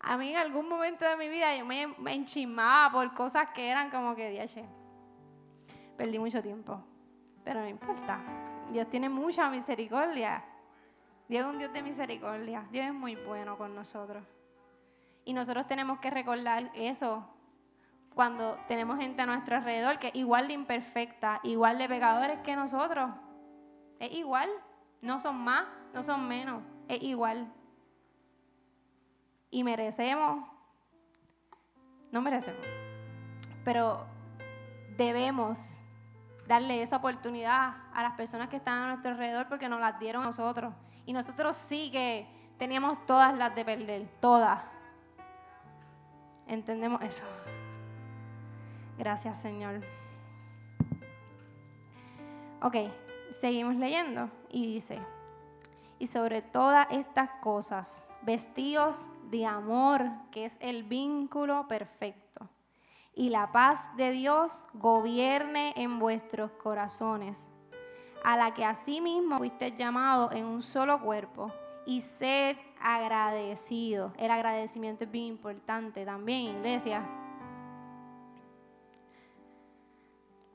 a 0.00 0.16
mí 0.16 0.30
en 0.30 0.36
algún 0.36 0.68
momento 0.68 1.04
de 1.04 1.16
mi 1.16 1.28
vida 1.28 1.56
yo 1.56 1.64
me, 1.64 1.88
me 1.98 2.14
enchimaba 2.14 2.92
por 2.92 3.14
cosas 3.14 3.48
que 3.50 3.68
eran 3.68 3.90
como 3.90 4.14
que, 4.14 4.30
diache, 4.30 4.64
perdí 5.96 6.18
mucho 6.18 6.42
tiempo. 6.42 6.82
Pero 7.44 7.60
no 7.60 7.68
importa. 7.68 8.20
Dios 8.70 8.88
tiene 8.88 9.08
mucha 9.08 9.48
misericordia. 9.50 10.44
Dios 11.28 11.44
es 11.44 11.52
un 11.52 11.58
Dios 11.58 11.72
de 11.72 11.82
misericordia. 11.82 12.66
Dios 12.70 12.86
es 12.86 12.94
muy 12.94 13.14
bueno 13.16 13.56
con 13.56 13.74
nosotros. 13.74 14.24
Y 15.24 15.32
nosotros 15.32 15.66
tenemos 15.66 15.98
que 15.98 16.10
recordar 16.10 16.70
eso 16.74 17.35
cuando 18.16 18.58
tenemos 18.66 18.96
gente 18.98 19.20
a 19.20 19.26
nuestro 19.26 19.56
alrededor 19.56 19.98
que 19.98 20.08
es 20.08 20.14
igual 20.14 20.48
de 20.48 20.54
imperfecta, 20.54 21.38
igual 21.42 21.76
de 21.76 21.86
pecadores 21.86 22.38
que 22.40 22.56
nosotros. 22.56 23.10
Es 24.00 24.10
igual. 24.12 24.48
No 25.02 25.20
son 25.20 25.36
más, 25.36 25.66
no 25.92 26.02
son 26.02 26.26
menos. 26.26 26.62
Es 26.88 27.02
igual. 27.02 27.52
Y 29.50 29.62
merecemos, 29.64 30.48
no 32.10 32.22
merecemos, 32.22 32.66
pero 33.66 34.06
debemos 34.96 35.82
darle 36.48 36.80
esa 36.80 36.96
oportunidad 36.96 37.74
a 37.92 38.02
las 38.02 38.14
personas 38.14 38.48
que 38.48 38.56
están 38.56 38.78
a 38.78 38.86
nuestro 38.88 39.10
alrededor 39.10 39.46
porque 39.46 39.68
nos 39.68 39.80
las 39.80 39.98
dieron 40.00 40.22
a 40.22 40.26
nosotros. 40.26 40.72
Y 41.04 41.12
nosotros 41.12 41.54
sí 41.54 41.90
que 41.90 42.26
teníamos 42.56 43.04
todas 43.04 43.36
las 43.36 43.54
de 43.54 43.62
perder, 43.62 44.08
todas. 44.20 44.62
¿Entendemos 46.46 47.02
eso? 47.02 47.24
Gracias, 48.98 49.40
Señor. 49.40 49.80
Ok, 52.62 52.76
seguimos 53.32 53.76
leyendo 53.76 54.30
y 54.50 54.66
dice, 54.66 54.98
y 55.98 56.06
sobre 56.06 56.42
todas 56.42 56.86
estas 56.90 57.30
cosas, 57.42 58.08
vestidos 58.22 59.08
de 59.30 59.46
amor, 59.46 60.02
que 60.30 60.46
es 60.46 60.56
el 60.60 60.82
vínculo 60.82 61.68
perfecto, 61.68 62.48
y 63.14 63.28
la 63.28 63.52
paz 63.52 63.94
de 63.96 64.10
Dios 64.10 64.64
gobierne 64.74 65.74
en 65.76 65.98
vuestros 65.98 66.50
corazones, 66.52 67.50
a 68.24 68.36
la 68.36 68.54
que 68.54 68.64
asimismo 68.64 69.38
fuiste 69.38 69.72
llamado 69.72 70.32
en 70.32 70.46
un 70.46 70.62
solo 70.62 71.00
cuerpo, 71.00 71.52
y 71.86 72.00
sed 72.00 72.56
agradecido. 72.80 74.12
El 74.18 74.30
agradecimiento 74.30 75.04
es 75.04 75.10
bien 75.10 75.26
importante 75.26 76.04
también, 76.04 76.56
iglesia. 76.56 77.06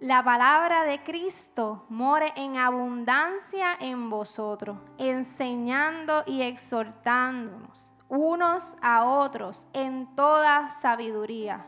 La 0.02 0.24
palabra 0.24 0.84
de 0.84 1.04
Cristo 1.04 1.86
more 1.88 2.34
en 2.36 2.58
abundancia 2.58 3.78
en 3.80 4.10
vosotros, 4.10 4.80
enseñando 4.98 6.24
y 6.26 6.42
exhortándonos 6.42 7.94
unos 8.10 8.76
a 8.82 9.06
otros 9.06 9.68
en 9.74 10.16
toda 10.16 10.72
sabiduría. 10.72 11.68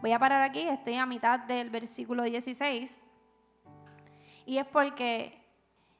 Voy 0.00 0.12
a 0.12 0.18
parar 0.20 0.42
aquí, 0.42 0.60
estoy 0.60 0.94
a 0.94 1.06
mitad 1.06 1.40
del 1.40 1.70
versículo 1.70 2.22
16. 2.22 3.04
Y 4.46 4.58
es 4.58 4.66
porque 4.66 5.44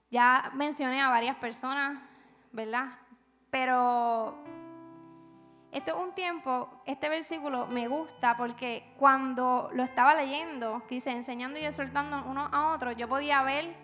ya 0.08 0.52
mencioné 0.54 1.00
a 1.00 1.08
varias 1.08 1.36
personas, 1.36 2.00
¿verdad? 2.52 2.90
Pero 3.50 4.38
este 5.72 5.90
es 5.90 5.96
un 5.96 6.12
tiempo, 6.12 6.68
este 6.84 7.08
versículo 7.08 7.66
me 7.66 7.88
gusta 7.88 8.36
porque 8.36 8.92
cuando 8.98 9.70
lo 9.72 9.82
estaba 9.82 10.14
leyendo, 10.14 10.82
que 10.86 10.96
dice 10.96 11.10
enseñando 11.10 11.58
y 11.58 11.64
exhortando 11.64 12.22
uno 12.26 12.46
a 12.52 12.74
otro, 12.74 12.92
yo 12.92 13.08
podía 13.08 13.42
ver 13.42 13.74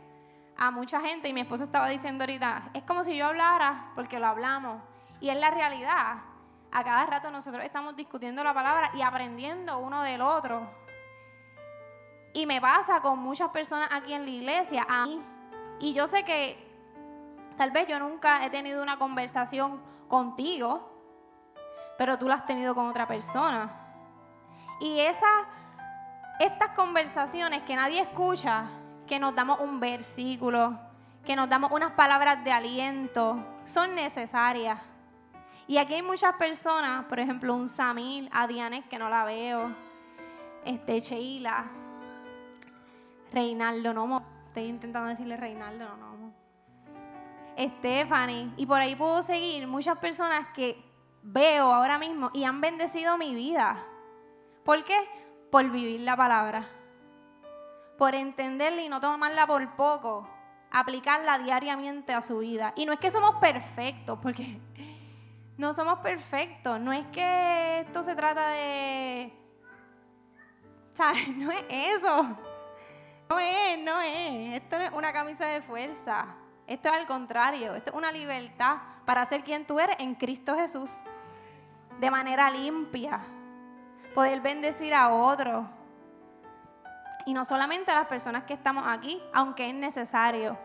a 0.59 0.71
mucha 0.71 1.01
gente 1.01 1.29
y 1.29 1.33
mi 1.33 1.41
esposo 1.41 1.65
estaba 1.65 1.89
diciendo 1.89 2.25
ahorita, 2.25 2.71
es 2.75 2.83
como 2.83 3.03
si 3.05 3.17
yo 3.17 3.27
hablara 3.27 3.93
porque 3.95 4.19
lo 4.19 4.27
hablamos. 4.27 4.83
Y 5.21 5.31
es 5.31 5.37
la 5.37 5.51
realidad. 5.51 6.19
A 6.71 6.85
cada 6.85 7.07
rato 7.07 7.31
nosotros 7.31 7.65
estamos 7.65 7.97
discutiendo 7.97 8.45
la 8.45 8.53
palabra 8.53 8.91
y 8.95 9.01
aprendiendo 9.01 9.79
uno 9.79 10.03
del 10.03 10.21
otro. 10.21 10.69
Y 12.35 12.45
me 12.45 12.61
pasa 12.61 13.01
con 13.01 13.19
muchas 13.19 13.49
personas 13.49 13.89
aquí 13.91 14.13
en 14.13 14.27
la 14.27 14.31
iglesia, 14.31 14.87
a 14.87 15.07
mí. 15.07 15.23
Y 15.81 15.95
yo 15.95 16.07
sé 16.07 16.25
que 16.25 16.59
tal 17.57 17.71
vez 17.71 17.89
yo 17.89 17.99
nunca 17.99 18.45
he 18.45 18.51
tenido 18.51 18.83
una 18.83 18.99
conversación 18.99 19.81
contigo, 20.09 20.98
pero 21.99 22.17
tú 22.17 22.29
lo 22.29 22.33
has 22.33 22.47
tenido 22.47 22.75
con 22.75 22.87
otra 22.87 23.07
persona. 23.07 23.71
Y 24.81 25.01
esas, 25.01 25.47
estas 26.39 26.71
conversaciones 26.71 27.65
que 27.65 27.75
nadie 27.75 28.01
escucha, 28.01 28.67
que 29.07 29.19
nos 29.19 29.35
damos 29.35 29.59
un 29.61 29.81
versículo, 29.81 30.79
que 31.25 31.35
nos 31.35 31.49
damos 31.49 31.73
unas 31.73 31.93
palabras 31.93 32.45
de 32.45 32.53
aliento, 32.53 33.45
son 33.65 33.97
necesarias. 33.97 34.79
Y 35.67 35.77
aquí 35.77 35.95
hay 35.95 36.03
muchas 36.03 36.37
personas, 36.37 37.05
por 37.07 37.19
ejemplo, 37.19 37.55
un 37.55 37.69
Samil, 37.69 38.31
a 38.33 38.47
Dianes 38.47 38.85
que 38.87 38.99
no 38.99 39.11
la 39.11 39.25
veo, 39.25 39.75
este, 40.65 41.01
Sheila, 41.01 41.67
Reinaldo 43.33 43.93
Nomo, 43.93 44.23
estoy 44.47 44.65
intentando 44.65 45.09
decirle 45.09 45.37
Reinaldo 45.37 45.85
Nomo, 45.97 46.33
Stephanie, 47.59 48.53
y 48.57 48.65
por 48.67 48.81
ahí 48.81 48.95
puedo 48.95 49.23
seguir 49.23 49.67
muchas 49.67 49.99
personas 49.99 50.47
que 50.55 50.88
veo 51.23 51.73
ahora 51.73 51.99
mismo 51.99 52.31
y 52.33 52.45
han 52.45 52.61
bendecido 52.61 53.19
mi 53.19 53.35
vida. 53.35 53.85
¿Por 54.65 54.85
qué? 54.85 54.99
Por 55.51 55.71
vivir 55.71 56.01
la 56.01 56.17
palabra. 56.17 56.69
Por 57.97 58.15
entenderla 58.15 58.83
y 58.83 58.89
no 58.89 59.01
tomarla 59.01 59.47
por 59.47 59.77
poco. 59.77 60.29
Aplicarla 60.71 61.39
diariamente 61.39 62.13
a 62.13 62.21
su 62.21 62.39
vida. 62.39 62.73
Y 62.77 62.87
no 62.87 62.93
es 62.93 63.01
que 63.01 63.11
somos 63.11 63.37
perfectos, 63.37 64.19
porque 64.23 64.61
no 65.57 65.73
somos 65.73 66.01
perfectos. 66.01 66.81
No 66.81 66.93
es 66.93 67.07
que 67.07 67.81
esto 67.81 68.03
se 68.03 68.15
trata 68.15 68.51
de... 68.51 69.33
¿Sabes? 70.95 71.29
No 71.37 71.51
es 71.51 71.65
eso. 71.69 72.23
No 73.31 73.39
es, 73.39 73.79
no 73.79 74.01
es. 74.01 74.63
Esto 74.63 74.79
no 74.79 74.85
es 74.85 74.93
una 74.93 75.13
camisa 75.13 75.47
de 75.47 75.63
fuerza. 75.63 76.38
Esto 76.69 76.89
es 76.89 76.95
al 76.95 77.07
contrario. 77.07 77.75
Esto 77.75 77.91
es 77.91 77.97
una 77.97 78.13
libertad 78.13 78.77
para 79.07 79.25
ser 79.25 79.43
quien 79.43 79.67
tú 79.67 79.81
eres 79.81 79.97
en 79.99 80.15
Cristo 80.15 80.55
Jesús 80.55 81.01
de 81.99 82.11
manera 82.11 82.51
limpia, 82.51 83.21
poder 84.15 84.41
bendecir 84.41 84.95
a 84.95 85.09
otros. 85.11 85.67
Y 87.27 87.35
no 87.35 87.45
solamente 87.45 87.91
a 87.91 87.95
las 87.97 88.07
personas 88.07 88.45
que 88.45 88.55
estamos 88.55 88.85
aquí, 88.87 89.21
aunque 89.33 89.69
es 89.69 89.75
necesario 89.75 90.57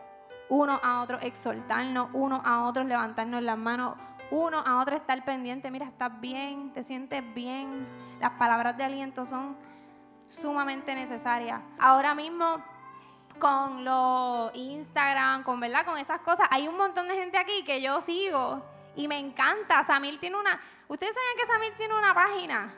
uno 0.49 0.79
a 0.83 1.01
otro 1.01 1.19
exhortarnos, 1.21 2.09
uno 2.13 2.41
a 2.45 2.65
otros 2.65 2.85
levantarnos 2.85 3.41
las 3.41 3.57
manos, 3.57 3.95
uno 4.29 4.59
a 4.59 4.81
otro 4.81 4.95
estar 4.95 5.23
pendiente, 5.23 5.71
mira, 5.71 5.85
estás 5.85 6.19
bien, 6.19 6.71
te 6.73 6.83
sientes 6.83 7.23
bien. 7.33 7.85
Las 8.19 8.31
palabras 8.31 8.77
de 8.77 8.83
aliento 8.83 9.25
son 9.25 9.55
sumamente 10.25 10.95
necesarias. 10.95 11.61
Ahora 11.79 12.13
mismo 12.13 12.57
con 13.39 13.83
los 13.83 14.53
Instagram, 14.55 15.43
con 15.43 15.59
verdad, 15.59 15.85
con 15.85 15.97
esas 15.97 16.21
cosas, 16.21 16.47
hay 16.51 16.67
un 16.67 16.77
montón 16.77 17.07
de 17.07 17.15
gente 17.15 17.37
aquí 17.37 17.63
que 17.63 17.81
yo 17.81 18.01
sigo 18.01 18.63
y 18.95 19.07
me 19.07 19.17
encanta. 19.17 19.83
Samir 19.83 20.19
tiene 20.19 20.37
una. 20.37 20.59
Ustedes 20.87 21.15
saben 21.15 21.37
que 21.37 21.45
Samir 21.45 21.73
tiene 21.75 21.97
una 21.97 22.13
página 22.13 22.73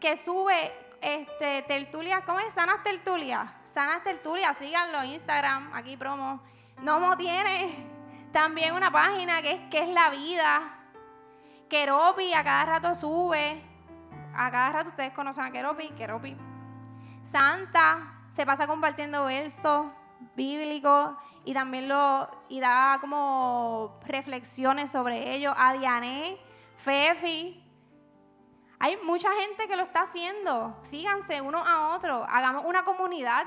que 0.00 0.16
sube 0.16 0.72
este, 1.00 1.62
tertulias, 1.62 2.22
¿cómo 2.24 2.40
es? 2.40 2.54
Sanas 2.54 2.82
tertulias. 2.82 3.50
Sanas 3.66 4.02
tertulias, 4.04 4.56
síganlo, 4.56 5.04
Instagram, 5.04 5.72
aquí 5.74 5.96
promo. 5.96 6.40
Nomo 6.80 7.16
tiene 7.16 7.86
también 8.32 8.74
una 8.74 8.90
página 8.90 9.42
que 9.42 9.52
es, 9.52 9.60
que 9.70 9.80
es 9.80 9.88
la 9.88 10.10
vida. 10.10 10.78
Keropi 11.68 12.32
a 12.34 12.44
cada 12.44 12.64
rato 12.64 12.94
sube. 12.94 13.62
A 14.34 14.50
cada 14.50 14.72
rato 14.72 14.88
ustedes 14.90 15.12
conocen 15.12 15.44
a 15.44 15.50
Keropi, 15.50 15.90
Keropi. 15.90 16.36
Santa 17.22 18.21
se 18.32 18.46
pasa 18.46 18.66
compartiendo 18.66 19.24
versos 19.24 19.86
bíblicos 20.34 21.14
y 21.44 21.52
también 21.52 21.88
lo 21.88 22.28
y 22.48 22.60
da 22.60 22.98
como 23.00 23.98
reflexiones 24.06 24.90
sobre 24.90 25.34
ello. 25.34 25.54
A 25.56 25.74
Diané, 25.74 26.38
Fefi, 26.76 27.62
hay 28.78 28.96
mucha 29.04 29.30
gente 29.34 29.68
que 29.68 29.76
lo 29.76 29.82
está 29.82 30.02
haciendo. 30.02 30.76
Síganse 30.82 31.40
uno 31.40 31.58
a 31.58 31.94
otro. 31.94 32.24
Hagamos 32.28 32.64
una 32.64 32.84
comunidad 32.84 33.46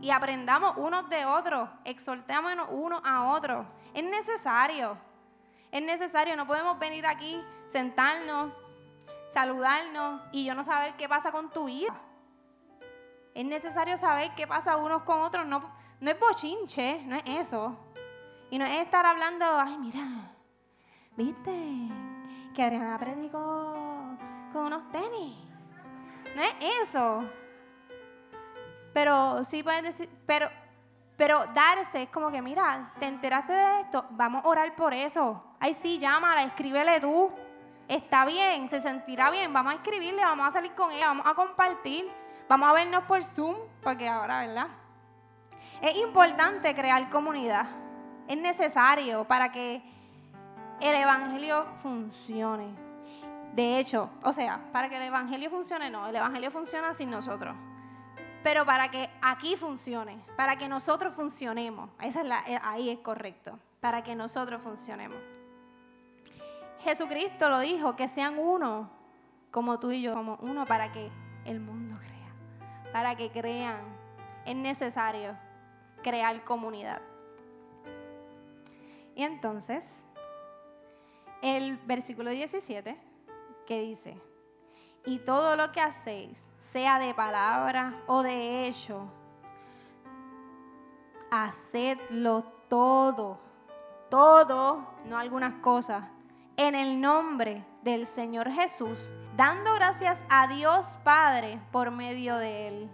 y 0.00 0.10
aprendamos 0.10 0.76
unos 0.76 1.08
de 1.08 1.26
otros. 1.26 1.68
Exhortémonos 1.84 2.68
uno 2.70 3.02
a 3.04 3.32
otro. 3.32 3.66
Es 3.92 4.04
necesario. 4.04 4.96
Es 5.70 5.82
necesario. 5.82 6.36
No 6.36 6.46
podemos 6.46 6.78
venir 6.78 7.06
aquí, 7.06 7.44
sentarnos, 7.66 8.52
saludarnos 9.28 10.22
y 10.32 10.44
yo 10.44 10.54
no 10.54 10.62
saber 10.62 10.96
qué 10.96 11.08
pasa 11.08 11.30
con 11.30 11.50
tu 11.50 11.66
vida. 11.66 11.94
Es 13.38 13.46
necesario 13.46 13.96
saber 13.96 14.32
qué 14.34 14.48
pasa 14.48 14.76
unos 14.76 15.04
con 15.04 15.20
otros. 15.20 15.46
No, 15.46 15.62
no 16.00 16.10
es 16.10 16.18
bochinche, 16.18 17.02
no 17.04 17.14
es 17.14 17.22
eso. 17.24 17.76
Y 18.50 18.58
no 18.58 18.64
es 18.64 18.80
estar 18.80 19.06
hablando, 19.06 19.44
ay, 19.60 19.78
mira, 19.78 20.00
¿viste? 21.16 21.52
Que 22.52 22.64
Adriana 22.64 22.98
predicó 22.98 24.16
con 24.52 24.66
unos 24.66 24.90
tenis. 24.90 25.36
No 26.34 26.42
es 26.42 26.82
eso. 26.82 27.24
Pero 28.92 29.44
sí 29.44 29.62
puedes 29.62 29.84
decir, 29.84 30.10
pero, 30.26 30.50
pero 31.16 31.44
darse 31.54 32.02
es 32.02 32.10
como 32.10 32.32
que, 32.32 32.42
mira, 32.42 32.92
te 32.98 33.06
enteraste 33.06 33.52
de 33.52 33.80
esto, 33.82 34.04
vamos 34.10 34.44
a 34.44 34.48
orar 34.48 34.74
por 34.74 34.92
eso. 34.92 35.44
Ay, 35.60 35.74
sí, 35.74 35.96
llámala, 35.96 36.42
escríbele 36.42 37.00
tú. 37.00 37.30
Está 37.86 38.24
bien, 38.24 38.68
se 38.68 38.80
sentirá 38.80 39.30
bien, 39.30 39.52
vamos 39.52 39.74
a 39.74 39.76
escribirle, 39.76 40.24
vamos 40.24 40.48
a 40.48 40.50
salir 40.50 40.72
con 40.72 40.90
ella, 40.90 41.06
vamos 41.06 41.26
a 41.28 41.34
compartir, 41.34 42.10
vamos 42.48 42.68
a 42.68 42.72
vernos 42.72 43.04
por 43.04 43.22
Zoom, 43.22 43.56
porque 43.82 44.08
ahora, 44.08 44.40
¿verdad? 44.40 44.68
Es 45.80 45.96
importante 45.96 46.74
crear 46.74 47.08
comunidad. 47.10 47.66
Es 48.26 48.38
necesario 48.38 49.24
para 49.24 49.52
que 49.52 49.82
el 50.80 50.94
Evangelio 50.94 51.66
funcione. 51.80 52.68
De 53.54 53.78
hecho, 53.78 54.10
o 54.22 54.32
sea, 54.32 54.60
para 54.72 54.88
que 54.88 54.96
el 54.96 55.02
Evangelio 55.02 55.50
funcione, 55.50 55.90
no, 55.90 56.06
el 56.06 56.16
Evangelio 56.16 56.50
funciona 56.50 56.92
sin 56.92 57.10
nosotros. 57.10 57.56
Pero 58.42 58.64
para 58.64 58.90
que 58.90 59.10
aquí 59.20 59.56
funcione, 59.56 60.18
para 60.36 60.56
que 60.56 60.68
nosotros 60.68 61.12
funcionemos, 61.12 61.90
eh, 62.00 62.58
ahí 62.62 62.90
es 62.90 62.98
correcto, 63.00 63.58
para 63.80 64.02
que 64.02 64.14
nosotros 64.14 64.62
funcionemos. 64.62 65.18
Jesucristo 66.80 67.48
lo 67.48 67.58
dijo, 67.60 67.96
que 67.96 68.06
sean 68.06 68.38
uno, 68.38 68.90
como 69.50 69.80
tú 69.80 69.90
y 69.90 70.02
yo, 70.02 70.14
como 70.14 70.38
uno 70.42 70.64
para 70.66 70.92
que 70.92 71.10
el 71.44 71.58
mundo 71.60 71.96
crea, 71.98 72.17
para 72.92 73.16
que 73.16 73.30
crean. 73.30 73.80
Es 74.44 74.56
necesario 74.56 75.36
crear 76.02 76.44
comunidad. 76.44 77.00
Y 79.14 79.22
entonces, 79.22 80.02
el 81.42 81.76
versículo 81.78 82.30
17 82.30 82.96
que 83.66 83.80
dice, 83.80 84.16
y 85.04 85.18
todo 85.18 85.56
lo 85.56 85.72
que 85.72 85.80
hacéis, 85.80 86.50
sea 86.58 86.98
de 86.98 87.14
palabra 87.14 88.02
o 88.06 88.22
de 88.22 88.66
hecho, 88.66 89.10
hacedlo 91.30 92.44
todo, 92.68 93.38
todo, 94.08 94.86
no 95.06 95.18
algunas 95.18 95.54
cosas, 95.60 96.04
en 96.56 96.74
el 96.74 97.00
nombre 97.00 97.64
del 97.88 98.06
Señor 98.06 98.50
Jesús, 98.50 99.14
dando 99.34 99.72
gracias 99.72 100.22
a 100.28 100.46
Dios 100.46 100.98
Padre 101.04 101.58
por 101.72 101.90
medio 101.90 102.36
de 102.36 102.68
Él. 102.68 102.90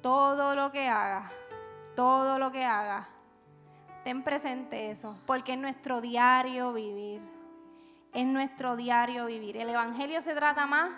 Todo 0.00 0.54
lo 0.54 0.70
que 0.70 0.86
haga, 0.86 1.32
todo 1.96 2.38
lo 2.38 2.52
que 2.52 2.64
haga, 2.64 3.08
ten 4.04 4.22
presente 4.22 4.92
eso, 4.92 5.16
porque 5.26 5.54
es 5.54 5.58
nuestro 5.58 6.00
diario 6.00 6.72
vivir 6.72 7.20
en 8.12 8.32
nuestro 8.32 8.76
diario 8.76 9.26
vivir. 9.26 9.56
El 9.56 9.68
Evangelio 9.68 10.22
se 10.22 10.34
trata 10.34 10.64
más 10.64 10.92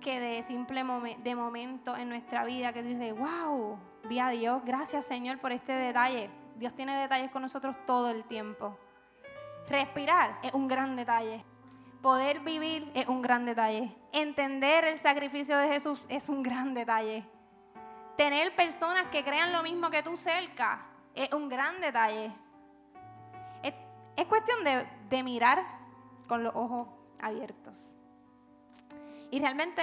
que 0.00 0.18
de 0.18 0.42
simple 0.42 0.84
de 1.22 1.34
momento 1.36 1.96
en 1.96 2.08
nuestra 2.08 2.44
vida 2.44 2.72
que 2.72 2.82
dice, 2.82 3.12
wow, 3.12 3.78
vi 4.08 4.18
a 4.18 4.30
Dios, 4.30 4.62
gracias 4.64 5.06
Señor 5.06 5.38
por 5.38 5.52
este 5.52 5.72
detalle. 5.72 6.30
Dios 6.56 6.74
tiene 6.74 7.00
detalles 7.00 7.30
con 7.30 7.42
nosotros 7.42 7.76
todo 7.86 8.10
el 8.10 8.24
tiempo. 8.24 8.76
Respirar 9.70 10.40
es 10.42 10.52
un 10.52 10.68
gran 10.68 10.96
detalle. 10.96 11.44
Poder 12.02 12.40
vivir 12.40 12.90
es 12.94 13.06
un 13.06 13.22
gran 13.22 13.46
detalle. 13.46 13.96
Entender 14.12 14.84
el 14.84 14.98
sacrificio 14.98 15.56
de 15.56 15.68
Jesús 15.68 16.04
es 16.08 16.28
un 16.28 16.42
gran 16.42 16.74
detalle. 16.74 17.24
Tener 18.16 18.54
personas 18.56 19.06
que 19.06 19.24
crean 19.24 19.52
lo 19.52 19.62
mismo 19.62 19.88
que 19.88 20.02
tú 20.02 20.16
cerca 20.16 20.86
es 21.14 21.32
un 21.32 21.48
gran 21.48 21.80
detalle. 21.80 22.32
Es 24.16 24.26
cuestión 24.26 24.58
de, 24.64 25.22
mirar 25.22 25.64
con 26.28 26.44
los 26.44 26.54
ojos 26.54 26.88
abiertos. 27.20 27.96
Y 29.30 29.40
realmente, 29.40 29.82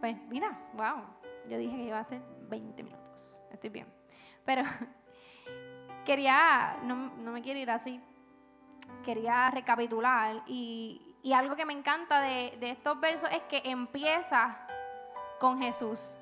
pues 0.00 0.16
mira, 0.28 0.58
wow, 0.74 1.04
yo 1.48 1.58
dije 1.58 1.76
que 1.76 1.84
iba 1.84 2.00
a 2.00 2.04
ser 2.04 2.20
20 2.48 2.82
minutos. 2.82 3.40
Estoy 3.52 3.70
bien. 3.70 3.86
Pero 4.44 4.64
quería, 6.04 6.78
no, 6.82 7.10
me 7.30 7.40
quiero 7.40 7.60
ir 7.60 7.70
así, 7.70 8.00
quería 9.04 9.50
recapitular 9.50 10.42
y, 10.46 11.00
algo 11.34 11.56
que 11.56 11.64
me 11.64 11.72
encanta 11.72 12.20
de, 12.20 12.58
estos 12.60 13.00
versos 13.00 13.30
es 13.32 13.42
que 13.44 13.62
empieza 13.64 14.58
con 15.38 15.58
Jesús 15.58 16.14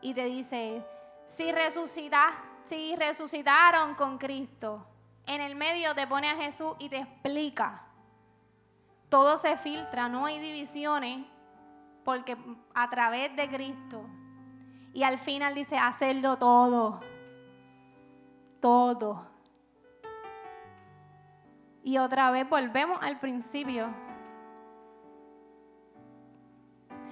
y 0.00 0.14
te 0.14 0.24
dice, 0.24 0.82
si, 1.26 1.52
resucitas, 1.52 2.32
si 2.64 2.96
resucitaron 2.96 3.94
con 3.94 4.16
Cristo, 4.16 4.86
en 5.26 5.40
el 5.40 5.54
medio 5.56 5.94
te 5.94 6.06
pone 6.06 6.28
a 6.30 6.36
Jesús 6.36 6.72
y 6.78 6.88
te 6.88 6.98
explica. 6.98 7.82
Todo 9.08 9.36
se 9.36 9.56
filtra, 9.56 10.08
no 10.08 10.26
hay 10.26 10.38
divisiones, 10.38 11.26
porque 12.04 12.36
a 12.74 12.88
través 12.88 13.34
de 13.36 13.48
Cristo. 13.48 14.02
Y 14.94 15.02
al 15.02 15.18
final 15.18 15.54
dice, 15.54 15.76
hacerlo 15.76 16.38
todo. 16.38 17.00
Todo. 18.60 19.37
Y 21.88 21.96
otra 21.96 22.30
vez 22.30 22.46
volvemos 22.46 22.98
al 23.00 23.18
principio. 23.18 23.88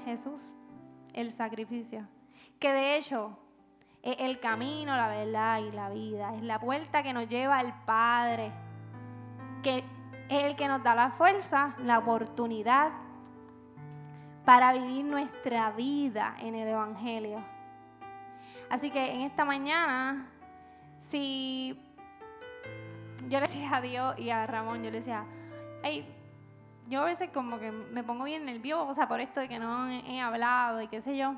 Jesús, 0.04 0.42
el 1.14 1.32
sacrificio. 1.32 2.06
Que 2.60 2.74
de 2.74 2.98
hecho 2.98 3.38
es 4.02 4.16
el 4.18 4.38
camino, 4.38 4.94
la 4.94 5.08
verdad 5.08 5.60
y 5.60 5.72
la 5.72 5.88
vida. 5.88 6.34
Es 6.34 6.42
la 6.42 6.60
puerta 6.60 7.02
que 7.02 7.14
nos 7.14 7.26
lleva 7.26 7.56
al 7.56 7.72
Padre, 7.86 8.52
que 9.62 9.82
es 10.28 10.44
el 10.44 10.56
que 10.56 10.68
nos 10.68 10.82
da 10.82 10.94
la 10.94 11.08
fuerza, 11.08 11.74
la 11.78 11.96
oportunidad 11.96 12.92
para 14.44 14.74
vivir 14.74 15.06
nuestra 15.06 15.70
vida 15.70 16.36
en 16.38 16.54
el 16.54 16.68
Evangelio. 16.68 17.42
Así 18.68 18.90
que 18.90 19.14
en 19.14 19.22
esta 19.22 19.46
mañana, 19.46 20.26
si 21.00 21.85
yo 23.28 23.40
le 23.40 23.46
decía 23.46 23.76
a 23.76 23.80
Dios 23.80 24.18
y 24.18 24.30
a 24.30 24.46
Ramón, 24.46 24.82
yo 24.82 24.90
le 24.90 24.98
decía, 24.98 25.24
hey, 25.82 26.06
yo 26.88 27.02
a 27.02 27.04
veces 27.04 27.30
como 27.32 27.58
que 27.58 27.70
me 27.70 28.04
pongo 28.04 28.24
bien 28.24 28.44
nerviosa 28.44 29.08
por 29.08 29.20
esto 29.20 29.40
de 29.40 29.48
que 29.48 29.58
no 29.58 29.88
he 29.88 30.20
hablado 30.20 30.80
y 30.80 30.88
qué 30.88 31.00
sé 31.00 31.16
yo. 31.16 31.34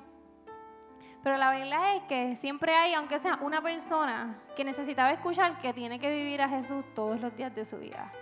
Pero 1.22 1.36
la 1.36 1.50
verdad 1.50 1.96
es 1.96 2.02
que 2.02 2.36
siempre 2.36 2.74
hay, 2.74 2.94
aunque 2.94 3.18
sea 3.18 3.38
una 3.40 3.60
persona 3.60 4.38
que 4.54 4.64
necesitaba 4.64 5.10
escuchar 5.10 5.60
que 5.60 5.72
tiene 5.72 5.98
que 5.98 6.10
vivir 6.14 6.40
a 6.42 6.48
Jesús 6.48 6.84
todos 6.94 7.20
los 7.20 7.34
días 7.36 7.54
de 7.54 7.64
su 7.64 7.78
vida. 7.78 8.12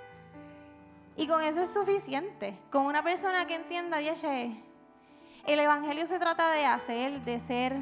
Y 1.16 1.26
con 1.26 1.42
eso 1.42 1.62
es 1.62 1.72
suficiente. 1.72 2.59
Con 2.70 2.87
una 2.87 3.02
persona 3.02 3.46
que 3.46 3.55
entienda, 3.55 3.98
Dios, 3.98 4.22
el 4.24 4.59
Evangelio 5.46 6.07
se 6.07 6.18
trata 6.18 6.50
de 6.52 6.64
hacer, 6.64 7.20
de 7.22 7.38
ser. 7.38 7.76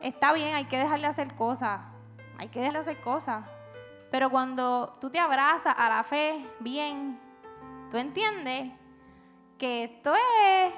Está 0.00 0.32
bien, 0.32 0.54
hay 0.54 0.66
que 0.66 0.78
dejarle 0.78 1.06
hacer 1.06 1.34
cosas. 1.34 1.80
Hay 2.38 2.48
que 2.48 2.60
dejarle 2.60 2.78
hacer 2.78 3.00
cosas. 3.00 3.44
Pero 4.10 4.30
cuando 4.30 4.92
tú 5.00 5.10
te 5.10 5.18
abrazas 5.18 5.74
a 5.76 5.88
la 5.88 6.02
fe 6.02 6.46
bien, 6.60 7.20
tú 7.90 7.98
entiendes 7.98 8.72
que 9.58 9.84
esto 9.84 10.14
es 10.14 10.72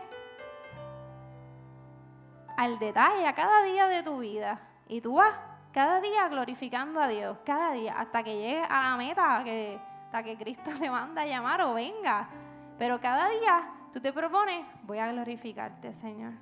al 2.56 2.78
detalle 2.78 3.26
a 3.26 3.34
cada 3.34 3.62
día 3.62 3.86
de 3.86 4.02
tu 4.02 4.18
vida. 4.18 4.60
Y 4.88 5.00
tú 5.00 5.14
vas 5.14 5.38
cada 5.72 6.00
día 6.00 6.28
glorificando 6.28 7.00
a 7.00 7.06
Dios, 7.06 7.38
cada 7.44 7.72
día, 7.72 7.94
hasta 7.98 8.24
que 8.24 8.36
llegues 8.36 8.66
a 8.68 8.90
la 8.90 8.96
meta, 8.96 9.36
hasta 9.36 10.22
que 10.22 10.36
Cristo 10.36 10.70
te 10.80 10.90
manda 10.90 11.22
a 11.22 11.26
llamar 11.26 11.60
o 11.62 11.74
venga. 11.74 12.28
Pero 12.78 13.00
cada 13.00 13.28
día 13.28 13.70
tú 13.92 14.00
te 14.00 14.12
propones, 14.12 14.66
voy 14.82 14.98
a 14.98 15.12
glorificarte, 15.12 15.92
Señor. 15.92 16.32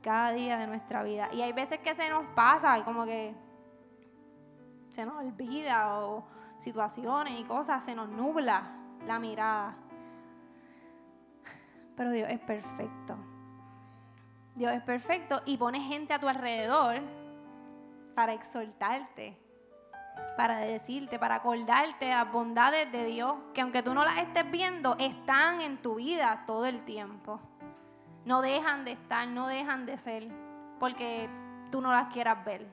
Cada 0.00 0.32
día 0.32 0.56
de 0.58 0.66
nuestra 0.68 1.02
vida. 1.02 1.28
Y 1.32 1.42
hay 1.42 1.52
veces 1.52 1.80
que 1.80 1.94
se 1.94 2.08
nos 2.08 2.24
pasa, 2.28 2.84
como 2.84 3.04
que 3.04 3.34
se 4.98 5.06
nos 5.06 5.14
olvida 5.14 6.00
o 6.00 6.24
situaciones 6.56 7.38
y 7.38 7.44
cosas, 7.44 7.84
se 7.84 7.94
nos 7.94 8.08
nubla 8.08 8.64
la 9.06 9.20
mirada. 9.20 9.76
Pero 11.96 12.10
Dios 12.10 12.28
es 12.28 12.40
perfecto. 12.40 13.16
Dios 14.56 14.72
es 14.72 14.82
perfecto 14.82 15.40
y 15.44 15.56
pone 15.56 15.78
gente 15.82 16.14
a 16.14 16.18
tu 16.18 16.26
alrededor 16.26 16.96
para 18.16 18.32
exhortarte, 18.32 19.38
para 20.36 20.56
decirte, 20.56 21.16
para 21.16 21.36
acordarte 21.36 22.08
las 22.08 22.32
bondades 22.32 22.90
de 22.90 23.04
Dios, 23.04 23.36
que 23.54 23.60
aunque 23.60 23.84
tú 23.84 23.94
no 23.94 24.04
las 24.04 24.18
estés 24.18 24.50
viendo, 24.50 24.96
están 24.98 25.60
en 25.60 25.80
tu 25.80 25.94
vida 25.94 26.42
todo 26.44 26.66
el 26.66 26.84
tiempo. 26.84 27.38
No 28.24 28.42
dejan 28.42 28.84
de 28.84 28.92
estar, 28.94 29.28
no 29.28 29.46
dejan 29.46 29.86
de 29.86 29.96
ser, 29.96 30.26
porque 30.80 31.30
tú 31.70 31.80
no 31.80 31.92
las 31.92 32.12
quieras 32.12 32.44
ver 32.44 32.66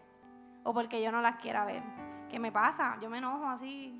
o 0.63 0.73
porque 0.73 1.03
yo 1.03 1.11
no 1.11 1.21
las 1.21 1.35
quiera 1.35 1.65
ver. 1.65 2.04
¿Qué 2.35 2.39
me 2.39 2.51
pasa? 2.51 2.97
Yo 2.99 3.09
me 3.09 3.19
enojo 3.19 3.47
así, 3.47 3.97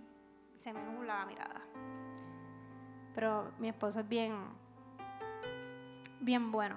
se 0.58 0.74
me 0.74 0.84
nubla 0.84 1.20
la 1.20 1.26
mirada. 1.26 1.62
Pero 3.14 3.54
mi 3.60 3.70
esposo 3.70 4.02
es 4.02 4.10
bien, 4.10 4.36
bien 6.20 6.52
bueno 6.52 6.76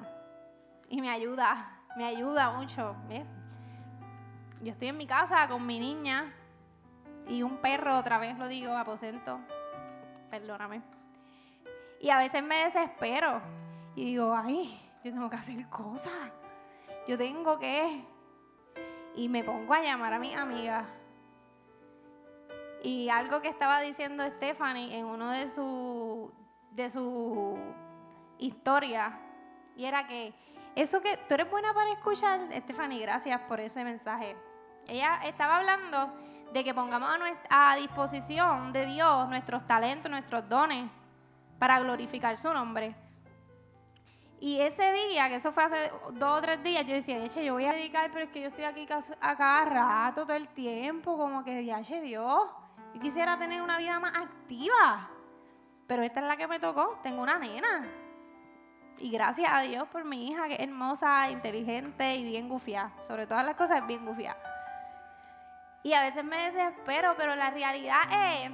y 0.89 1.01
me 1.01 1.11
ayuda, 1.11 1.81
me 1.97 2.05
ayuda 2.05 2.53
mucho. 2.53 2.95
Yo 4.63 4.71
estoy 4.71 4.87
en 4.87 4.99
mi 4.99 5.09
casa 5.09 5.49
con 5.49 5.67
mi 5.67 5.81
niña 5.81 6.33
y 7.27 7.43
un 7.43 7.57
perro, 7.57 7.99
otra 7.99 8.19
vez 8.19 8.39
lo 8.39 8.47
digo, 8.47 8.77
aposento, 8.77 9.41
perdóname. 10.31 10.81
Y 12.01 12.11
a 12.11 12.19
veces 12.19 12.41
me 12.41 12.55
desespero 12.63 13.43
y 13.97 14.05
digo, 14.05 14.33
ay, 14.33 14.81
yo 15.03 15.11
tengo 15.11 15.29
que 15.29 15.35
hacer 15.35 15.69
cosas, 15.69 16.31
yo 17.09 17.19
tengo 17.19 17.59
que... 17.59 18.05
Y 19.17 19.29
me 19.29 19.43
pongo 19.43 19.75
a 19.75 19.83
llamar 19.83 20.13
a 20.13 20.21
mi 20.21 20.33
amiga. 20.33 20.87
Y 22.83 23.09
algo 23.09 23.41
que 23.41 23.49
estaba 23.49 23.81
diciendo 23.81 24.25
Stephanie 24.37 24.99
en 24.99 25.07
uno 25.07 25.31
de 25.31 25.49
sus 25.49 26.31
de 26.71 26.89
su 26.91 27.59
historias, 28.39 29.13
y 29.77 29.85
era 29.85 30.07
que 30.07 30.33
eso 30.77 31.01
que 31.01 31.17
tú 31.17 31.35
eres 31.35 31.51
buena 31.51 31.75
para 31.75 31.91
escuchar, 31.91 32.41
Stephanie, 32.53 33.01
gracias 33.01 33.41
por 33.43 33.59
ese 33.59 33.83
mensaje. 33.83 34.37
Ella 34.87 35.21
estaba 35.25 35.57
hablando 35.57 36.13
de 36.53 36.65
que 36.65 36.73
pongamos 36.73 37.11
a, 37.51 37.77
disposición 37.77 38.73
de 38.73 38.87
Dios 38.87 39.29
nuestros 39.29 39.67
talentos, 39.67 40.11
nuestros 40.11 40.49
dones, 40.49 40.89
para 41.59 41.81
glorificar 41.81 42.37
su 42.37 42.53
nombre. 42.53 42.95
Y 44.41 44.61
ese 44.61 44.93
día, 44.93 45.29
que 45.29 45.35
eso 45.35 45.51
fue 45.51 45.65
hace 45.65 45.91
dos 46.13 46.39
o 46.39 46.41
tres 46.41 46.63
días, 46.63 46.87
yo 46.87 46.95
decía, 46.95 47.25
eche, 47.25 47.45
yo 47.45 47.55
voy 47.55 47.65
a 47.65 47.73
dedicar, 47.73 48.09
pero 48.13 48.27
es 48.27 48.31
que 48.31 48.41
yo 48.41 48.47
estoy 48.47 48.65
aquí 48.65 48.87
a 49.21 49.37
cada 49.37 49.65
rato, 49.65 50.23
todo 50.23 50.37
el 50.37 50.47
tiempo, 50.49 51.17
como 51.17 51.43
que, 51.43 51.65
ya, 51.65 51.81
Dios, 51.81 52.45
yo 52.99 53.03
quisiera 53.03 53.39
tener 53.39 53.63
una 53.63 53.79
vida 53.79 54.01
más 54.01 54.13
activa. 54.17 55.09
Pero 55.87 56.03
esta 56.03 56.21
es 56.21 56.27
la 56.27 56.37
que 56.37 56.49
me 56.49 56.59
tocó, 56.59 56.99
tengo 57.03 57.23
una 57.23 57.39
nena. 57.39 57.87
Y 58.99 59.11
gracias 59.11 59.51
a 59.53 59.61
Dios 59.61 59.87
por 59.89 60.05
mi 60.05 60.29
hija, 60.29 60.49
que 60.49 60.55
es 60.55 60.61
hermosa, 60.61 61.31
inteligente 61.31 62.17
y 62.17 62.25
bien 62.25 62.49
gufiada. 62.49 62.93
Sobre 63.07 63.27
todas 63.27 63.47
las 63.47 63.55
cosas, 63.55 63.87
bien 63.87 64.05
gufiada. 64.05 64.37
Y 65.85 65.93
a 65.93 66.03
veces 66.03 66.25
me 66.25 66.43
desespero, 66.43 67.15
pero 67.17 67.37
la 67.37 67.51
realidad 67.51 68.01
es 68.11 68.51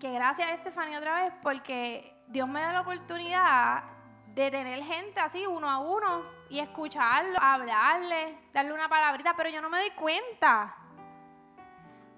que 0.00 0.10
gracias 0.10 0.48
a 0.48 0.54
Estefanía 0.54 0.98
otra 0.98 1.22
vez, 1.22 1.32
porque 1.42 2.24
Dios 2.28 2.48
me 2.48 2.62
da 2.62 2.72
la 2.72 2.80
oportunidad 2.80 3.82
de 4.28 4.50
tener 4.50 4.82
gente 4.82 5.20
así 5.20 5.46
uno 5.46 5.68
a 5.68 5.78
uno 5.78 6.24
y 6.48 6.58
escucharlo, 6.58 7.38
hablarle, 7.38 8.38
darle 8.54 8.72
una 8.72 8.88
palabrita, 8.88 9.34
pero 9.36 9.50
yo 9.50 9.60
no 9.60 9.68
me 9.68 9.78
doy 9.78 9.90
cuenta. 9.90 10.74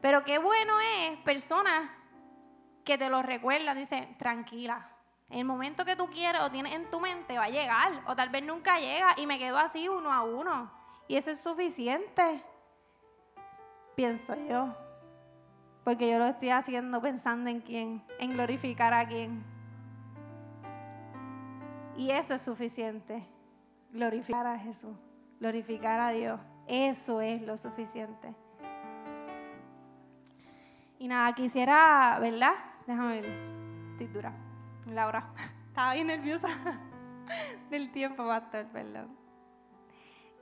Pero 0.04 0.22
qué 0.22 0.36
bueno 0.36 0.74
es 0.80 1.18
personas 1.20 1.90
que 2.84 2.98
te 2.98 3.08
lo 3.08 3.22
recuerdan, 3.22 3.78
dicen, 3.78 4.18
tranquila, 4.18 4.86
en 5.30 5.38
el 5.38 5.44
momento 5.46 5.86
que 5.86 5.96
tú 5.96 6.10
quieres 6.10 6.42
o 6.42 6.50
tienes 6.50 6.74
en 6.74 6.90
tu 6.90 7.00
mente 7.00 7.38
va 7.38 7.44
a 7.44 7.48
llegar, 7.48 7.90
o 8.06 8.14
tal 8.14 8.28
vez 8.28 8.44
nunca 8.44 8.78
llega 8.78 9.14
y 9.16 9.26
me 9.26 9.38
quedo 9.38 9.56
así 9.56 9.88
uno 9.88 10.12
a 10.12 10.22
uno. 10.22 10.70
Y 11.08 11.16
eso 11.16 11.30
es 11.30 11.40
suficiente, 11.40 12.44
pienso 13.94 14.36
yo. 14.46 14.76
Porque 15.84 16.10
yo 16.10 16.18
lo 16.18 16.26
estoy 16.26 16.50
haciendo 16.50 17.00
pensando 17.00 17.48
en 17.48 17.62
quién, 17.62 18.04
en 18.18 18.34
glorificar 18.34 18.92
a 18.92 19.08
quién. 19.08 19.42
Y 21.96 22.10
eso 22.10 22.34
es 22.34 22.42
suficiente, 22.42 23.26
glorificar 23.90 24.46
a 24.46 24.58
Jesús, 24.58 24.98
glorificar 25.40 25.98
a 25.98 26.10
Dios. 26.10 26.38
Eso 26.66 27.22
es 27.22 27.40
lo 27.40 27.56
suficiente. 27.56 28.43
Y 31.04 31.08
nada, 31.08 31.34
quisiera, 31.34 32.16
¿verdad? 32.18 32.54
Déjame 32.86 33.20
ver, 33.20 33.30
estoy 33.90 34.06
dura. 34.06 34.32
Laura, 34.86 35.22
estaba 35.68 35.92
bien 35.92 36.06
nerviosa 36.06 36.48
del 37.70 37.92
tiempo, 37.92 38.26
pastor, 38.26 38.64
perdón. 38.68 39.14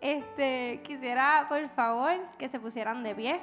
Este, 0.00 0.80
quisiera, 0.84 1.46
por 1.48 1.68
favor, 1.70 2.12
que 2.38 2.48
se 2.48 2.60
pusieran 2.60 3.02
de 3.02 3.12
pie. 3.12 3.40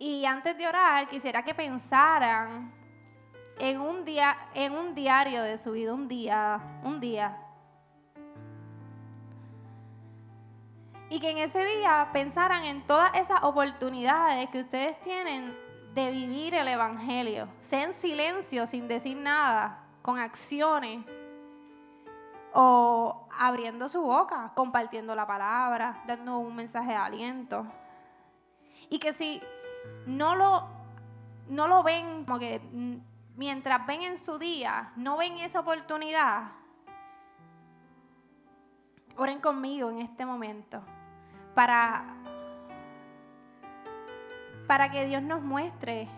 Y 0.00 0.24
antes 0.24 0.58
de 0.58 0.66
orar, 0.66 1.06
quisiera 1.06 1.44
que 1.44 1.54
pensaran 1.54 2.72
en 3.60 3.80
un 3.80 4.04
día, 4.04 4.36
en 4.54 4.72
un 4.72 4.92
diario 4.92 5.40
de 5.44 5.56
su 5.56 5.70
vida, 5.70 5.94
un 5.94 6.08
día, 6.08 6.60
un 6.82 6.98
día 6.98 7.43
y 11.14 11.20
que 11.20 11.30
en 11.30 11.38
ese 11.38 11.64
día 11.64 12.08
pensaran 12.12 12.64
en 12.64 12.84
todas 12.88 13.14
esas 13.14 13.44
oportunidades 13.44 14.50
que 14.50 14.62
ustedes 14.62 14.98
tienen 14.98 15.56
de 15.94 16.10
vivir 16.10 16.56
el 16.56 16.66
Evangelio, 16.66 17.46
sea 17.60 17.84
en 17.84 17.92
silencio, 17.92 18.66
sin 18.66 18.88
decir 18.88 19.16
nada, 19.16 19.78
con 20.02 20.18
acciones, 20.18 21.06
o 22.52 23.28
abriendo 23.38 23.88
su 23.88 24.02
boca, 24.02 24.50
compartiendo 24.56 25.14
la 25.14 25.24
palabra, 25.24 26.02
dando 26.04 26.38
un 26.38 26.56
mensaje 26.56 26.90
de 26.90 26.96
aliento. 26.96 27.64
Y 28.90 28.98
que 28.98 29.12
si 29.12 29.40
no 30.06 30.34
lo, 30.34 30.66
no 31.48 31.68
lo 31.68 31.84
ven, 31.84 32.24
como 32.24 32.40
que 32.40 32.60
mientras 33.36 33.86
ven 33.86 34.02
en 34.02 34.16
su 34.16 34.36
día, 34.36 34.90
no 34.96 35.16
ven 35.16 35.38
esa 35.38 35.60
oportunidad, 35.60 36.50
oren 39.16 39.38
conmigo 39.40 39.90
en 39.90 40.00
este 40.00 40.26
momento 40.26 40.82
para, 41.54 42.04
para 44.66 44.90
que 44.90 45.06
Dios 45.06 45.22
nos 45.22 45.42
muestre 45.42 46.08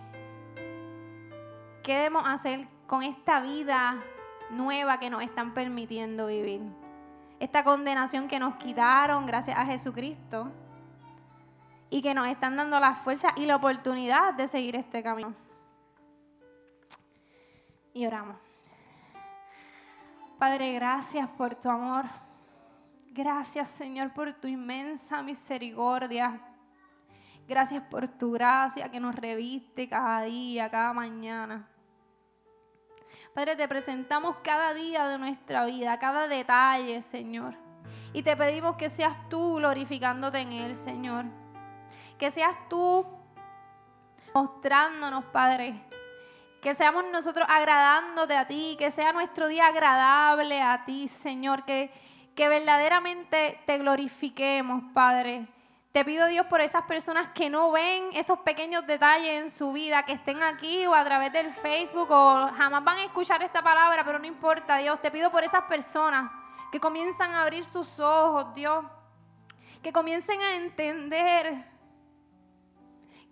qué 1.83 1.95
debemos 1.95 2.27
hacer 2.27 2.67
con 2.87 3.03
esta 3.03 3.41
vida 3.41 4.03
nueva 4.51 4.99
que 4.99 5.11
nos 5.11 5.23
están 5.23 5.55
permitiendo 5.55 6.27
vivir. 6.27 6.63
Esta 7.39 7.65
condenación 7.65 8.29
que 8.29 8.39
nos 8.39 8.57
quitaron 8.57 9.27
gracias 9.27 9.59
a 9.59 9.67
Jesucristo 9.67 10.51
y 11.91 12.03
que 12.03 12.15
nos 12.15 12.27
están 12.27 12.57
dando 12.57 12.81
la 12.81 12.95
fuerza 12.95 13.33
y 13.37 13.47
la 13.47 13.57
oportunidad 13.57 14.35
de 14.35 14.49
seguir 14.49 14.75
este 14.77 15.03
camino. 15.03 15.35
Y 17.93 18.07
oramos. 18.07 18.37
Padre, 20.39 20.73
gracias 20.75 21.29
por 21.29 21.55
tu 21.55 21.71
amor. 21.71 22.05
Gracias 23.17 23.71
Señor 23.71 24.13
por 24.13 24.31
tu 24.35 24.47
inmensa 24.47 25.23
misericordia. 25.23 26.39
Gracias 27.49 27.83
por 27.85 28.07
tu 28.09 28.33
gracia 28.33 28.91
que 28.91 29.01
nos 29.01 29.15
reviste 29.15 29.89
cada 29.89 30.21
día, 30.25 30.71
cada 30.71 30.93
mañana. 30.93 31.67
Padre, 33.35 33.57
te 33.57 33.67
presentamos 33.69 34.37
cada 34.43 34.75
día 34.75 35.09
de 35.09 35.17
nuestra 35.17 35.65
vida, 35.65 35.99
cada 35.99 36.29
detalle, 36.29 37.01
Señor. 37.01 37.55
Y 38.13 38.23
te 38.23 38.37
pedimos 38.37 38.77
que 38.77 38.91
seas 38.91 39.17
tú 39.31 39.55
glorificándote 39.55 40.41
en 40.41 40.53
Él, 40.53 40.77
Señor. 40.77 41.25
Que 42.19 42.31
seas 42.31 42.55
tú 42.69 43.07
mostrándonos, 44.35 45.25
Padre. 45.27 45.83
Que 46.61 46.75
seamos 46.75 47.05
nosotros 47.11 47.47
agradándote 47.49 48.37
a 48.37 48.47
ti, 48.47 48.77
que 48.79 48.91
sea 48.91 49.15
nuestro 49.15 49.49
día 49.49 49.69
agradable 49.69 50.61
a 50.61 50.85
ti, 50.85 51.09
Señor. 51.09 51.65
Que, 51.65 51.91
que 52.37 52.49
verdaderamente 52.51 53.59
te 53.65 53.79
glorifiquemos, 53.79 54.85
Padre. 54.93 55.47
Te 55.91 56.05
pido 56.05 56.27
Dios 56.27 56.45
por 56.47 56.61
esas 56.61 56.83
personas 56.83 57.29
que 57.29 57.49
no 57.49 57.73
ven 57.73 58.11
esos 58.13 58.39
pequeños 58.41 58.87
detalles 58.87 59.43
en 59.43 59.49
su 59.49 59.73
vida, 59.73 60.05
que 60.05 60.13
estén 60.13 60.43
aquí 60.43 60.87
o 60.87 60.95
a 60.95 61.03
través 61.03 61.33
del 61.33 61.51
Facebook 61.55 62.11
o 62.11 62.51
jamás 62.55 62.85
van 62.85 62.99
a 62.99 63.05
escuchar 63.07 63.43
esta 63.43 63.63
palabra, 63.63 64.05
pero 64.05 64.19
no 64.19 64.27
importa, 64.27 64.77
Dios. 64.77 65.01
Te 65.01 65.11
pido 65.11 65.31
por 65.31 65.45
esas 65.45 65.63
personas 65.63 66.31
que 66.71 66.79
comienzan 66.79 67.31
a 67.31 67.41
abrir 67.41 67.65
sus 67.65 67.99
ojos, 67.99 68.55
Dios. 68.55 68.85
Que 69.83 69.91
comiencen 69.91 70.39
a 70.43 70.57
entender 70.57 71.65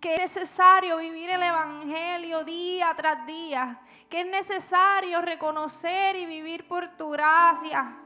que 0.01 0.15
es 0.15 0.21
necesario 0.35 0.97
vivir 0.97 1.29
el 1.29 1.43
Evangelio 1.43 2.43
día 2.43 2.91
tras 2.97 3.23
día, 3.27 3.81
que 4.09 4.21
es 4.21 4.27
necesario 4.27 5.21
reconocer 5.21 6.15
y 6.15 6.25
vivir 6.25 6.67
por 6.67 6.97
tu 6.97 7.11
gracia. 7.11 7.99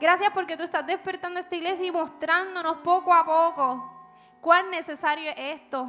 Gracias 0.00 0.30
porque 0.32 0.56
tú 0.56 0.62
estás 0.62 0.86
despertando 0.86 1.40
esta 1.40 1.56
iglesia 1.56 1.86
y 1.86 1.90
mostrándonos 1.90 2.78
poco 2.78 3.12
a 3.12 3.24
poco 3.24 3.90
cuán 4.40 4.70
necesario 4.70 5.30
es 5.30 5.60
esto. 5.60 5.88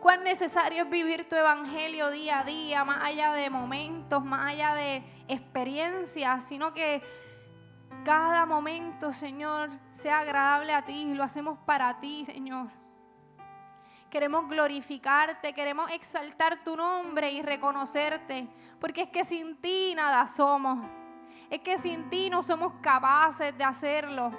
Cuán 0.00 0.22
necesario 0.22 0.84
es 0.84 0.90
vivir 0.90 1.28
tu 1.28 1.34
evangelio 1.34 2.10
día 2.10 2.40
a 2.40 2.44
día, 2.44 2.84
más 2.84 3.02
allá 3.02 3.32
de 3.32 3.50
momentos, 3.50 4.24
más 4.24 4.46
allá 4.46 4.74
de 4.74 5.02
experiencias, 5.26 6.44
sino 6.44 6.72
que 6.72 7.02
cada 8.04 8.46
momento, 8.46 9.12
Señor, 9.12 9.70
sea 9.92 10.20
agradable 10.20 10.72
a 10.72 10.84
ti. 10.84 11.12
Lo 11.14 11.24
hacemos 11.24 11.58
para 11.66 11.98
ti, 12.00 12.24
Señor. 12.24 12.68
Queremos 14.10 14.48
glorificarte, 14.48 15.54
queremos 15.54 15.90
exaltar 15.90 16.62
tu 16.62 16.76
nombre 16.76 17.32
y 17.32 17.42
reconocerte, 17.42 18.46
porque 18.78 19.02
es 19.02 19.08
que 19.08 19.24
sin 19.24 19.56
ti 19.60 19.94
nada 19.96 20.26
somos. 20.28 21.01
Es 21.50 21.60
que 21.60 21.78
sin 21.78 22.08
ti 22.10 22.30
no 22.30 22.42
somos 22.42 22.72
capaces 22.80 23.56
de 23.56 23.64
hacerlo. 23.64 24.32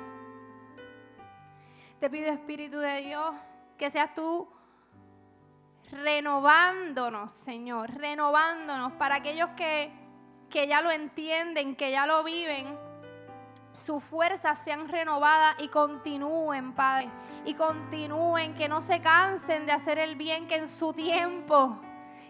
Te 2.00 2.10
pido, 2.10 2.28
Espíritu 2.28 2.80
de 2.80 3.02
Dios, 3.02 3.34
que 3.78 3.90
seas 3.90 4.14
tú 4.14 4.48
renovándonos, 5.92 7.32
Señor, 7.32 7.92
renovándonos 7.92 8.94
para 8.94 9.16
aquellos 9.16 9.50
que, 9.52 9.92
que 10.50 10.68
ya 10.68 10.82
lo 10.82 10.92
entienden, 10.92 11.76
que 11.76 11.92
ya 11.92 12.06
lo 12.08 12.24
viven 12.24 12.78
sus 13.74 14.04
fuerzas 14.04 14.60
sean 14.60 14.88
renovadas 14.88 15.56
y 15.60 15.68
continúen, 15.68 16.74
Padre. 16.74 17.10
Y 17.46 17.56
continúen, 17.56 18.54
que 18.56 18.70
no 18.70 18.82
se 18.82 19.02
cansen 19.02 19.66
de 19.66 19.72
hacer 19.72 19.98
el 20.00 20.16
bien, 20.16 20.48
que 20.48 20.56
en 20.56 20.68
su 20.68 20.94
tiempo, 20.94 21.80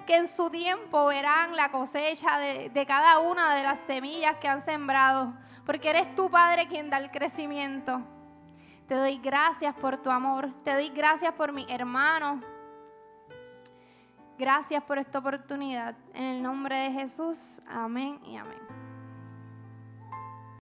que 0.05 0.15
en 0.15 0.27
su 0.27 0.49
tiempo 0.49 1.05
verán 1.05 1.55
la 1.55 1.71
cosecha 1.71 2.37
de, 2.37 2.85
cada 2.85 3.19
una 3.19 3.55
de 3.55 3.63
las 3.63 3.79
semillas 3.79 4.37
que 4.37 4.47
han 4.47 4.61
sembrado. 4.61 5.33
Porque 5.65 5.89
eres 5.89 6.13
tu 6.15 6.29
Padre 6.29 6.67
quien 6.67 6.89
da 6.89 6.97
el 6.97 7.11
crecimiento. 7.11 8.01
Te 8.87 8.95
doy 8.95 9.17
gracias 9.17 9.73
por 9.75 9.97
tu 9.97 10.11
amor. 10.11 10.51
Te 10.63 10.73
doy 10.73 10.89
gracias 10.89 11.33
por 11.33 11.53
mi 11.53 11.65
hermano. 11.69 12.41
Gracias 14.37 14.83
por 14.83 14.97
esta 14.97 15.19
oportunidad. 15.19 15.95
En 16.13 16.23
el 16.23 16.43
nombre 16.43 16.75
de 16.75 16.91
Jesús. 16.91 17.61
Amén 17.67 18.19
y 18.25 18.35
amén. 18.35 18.82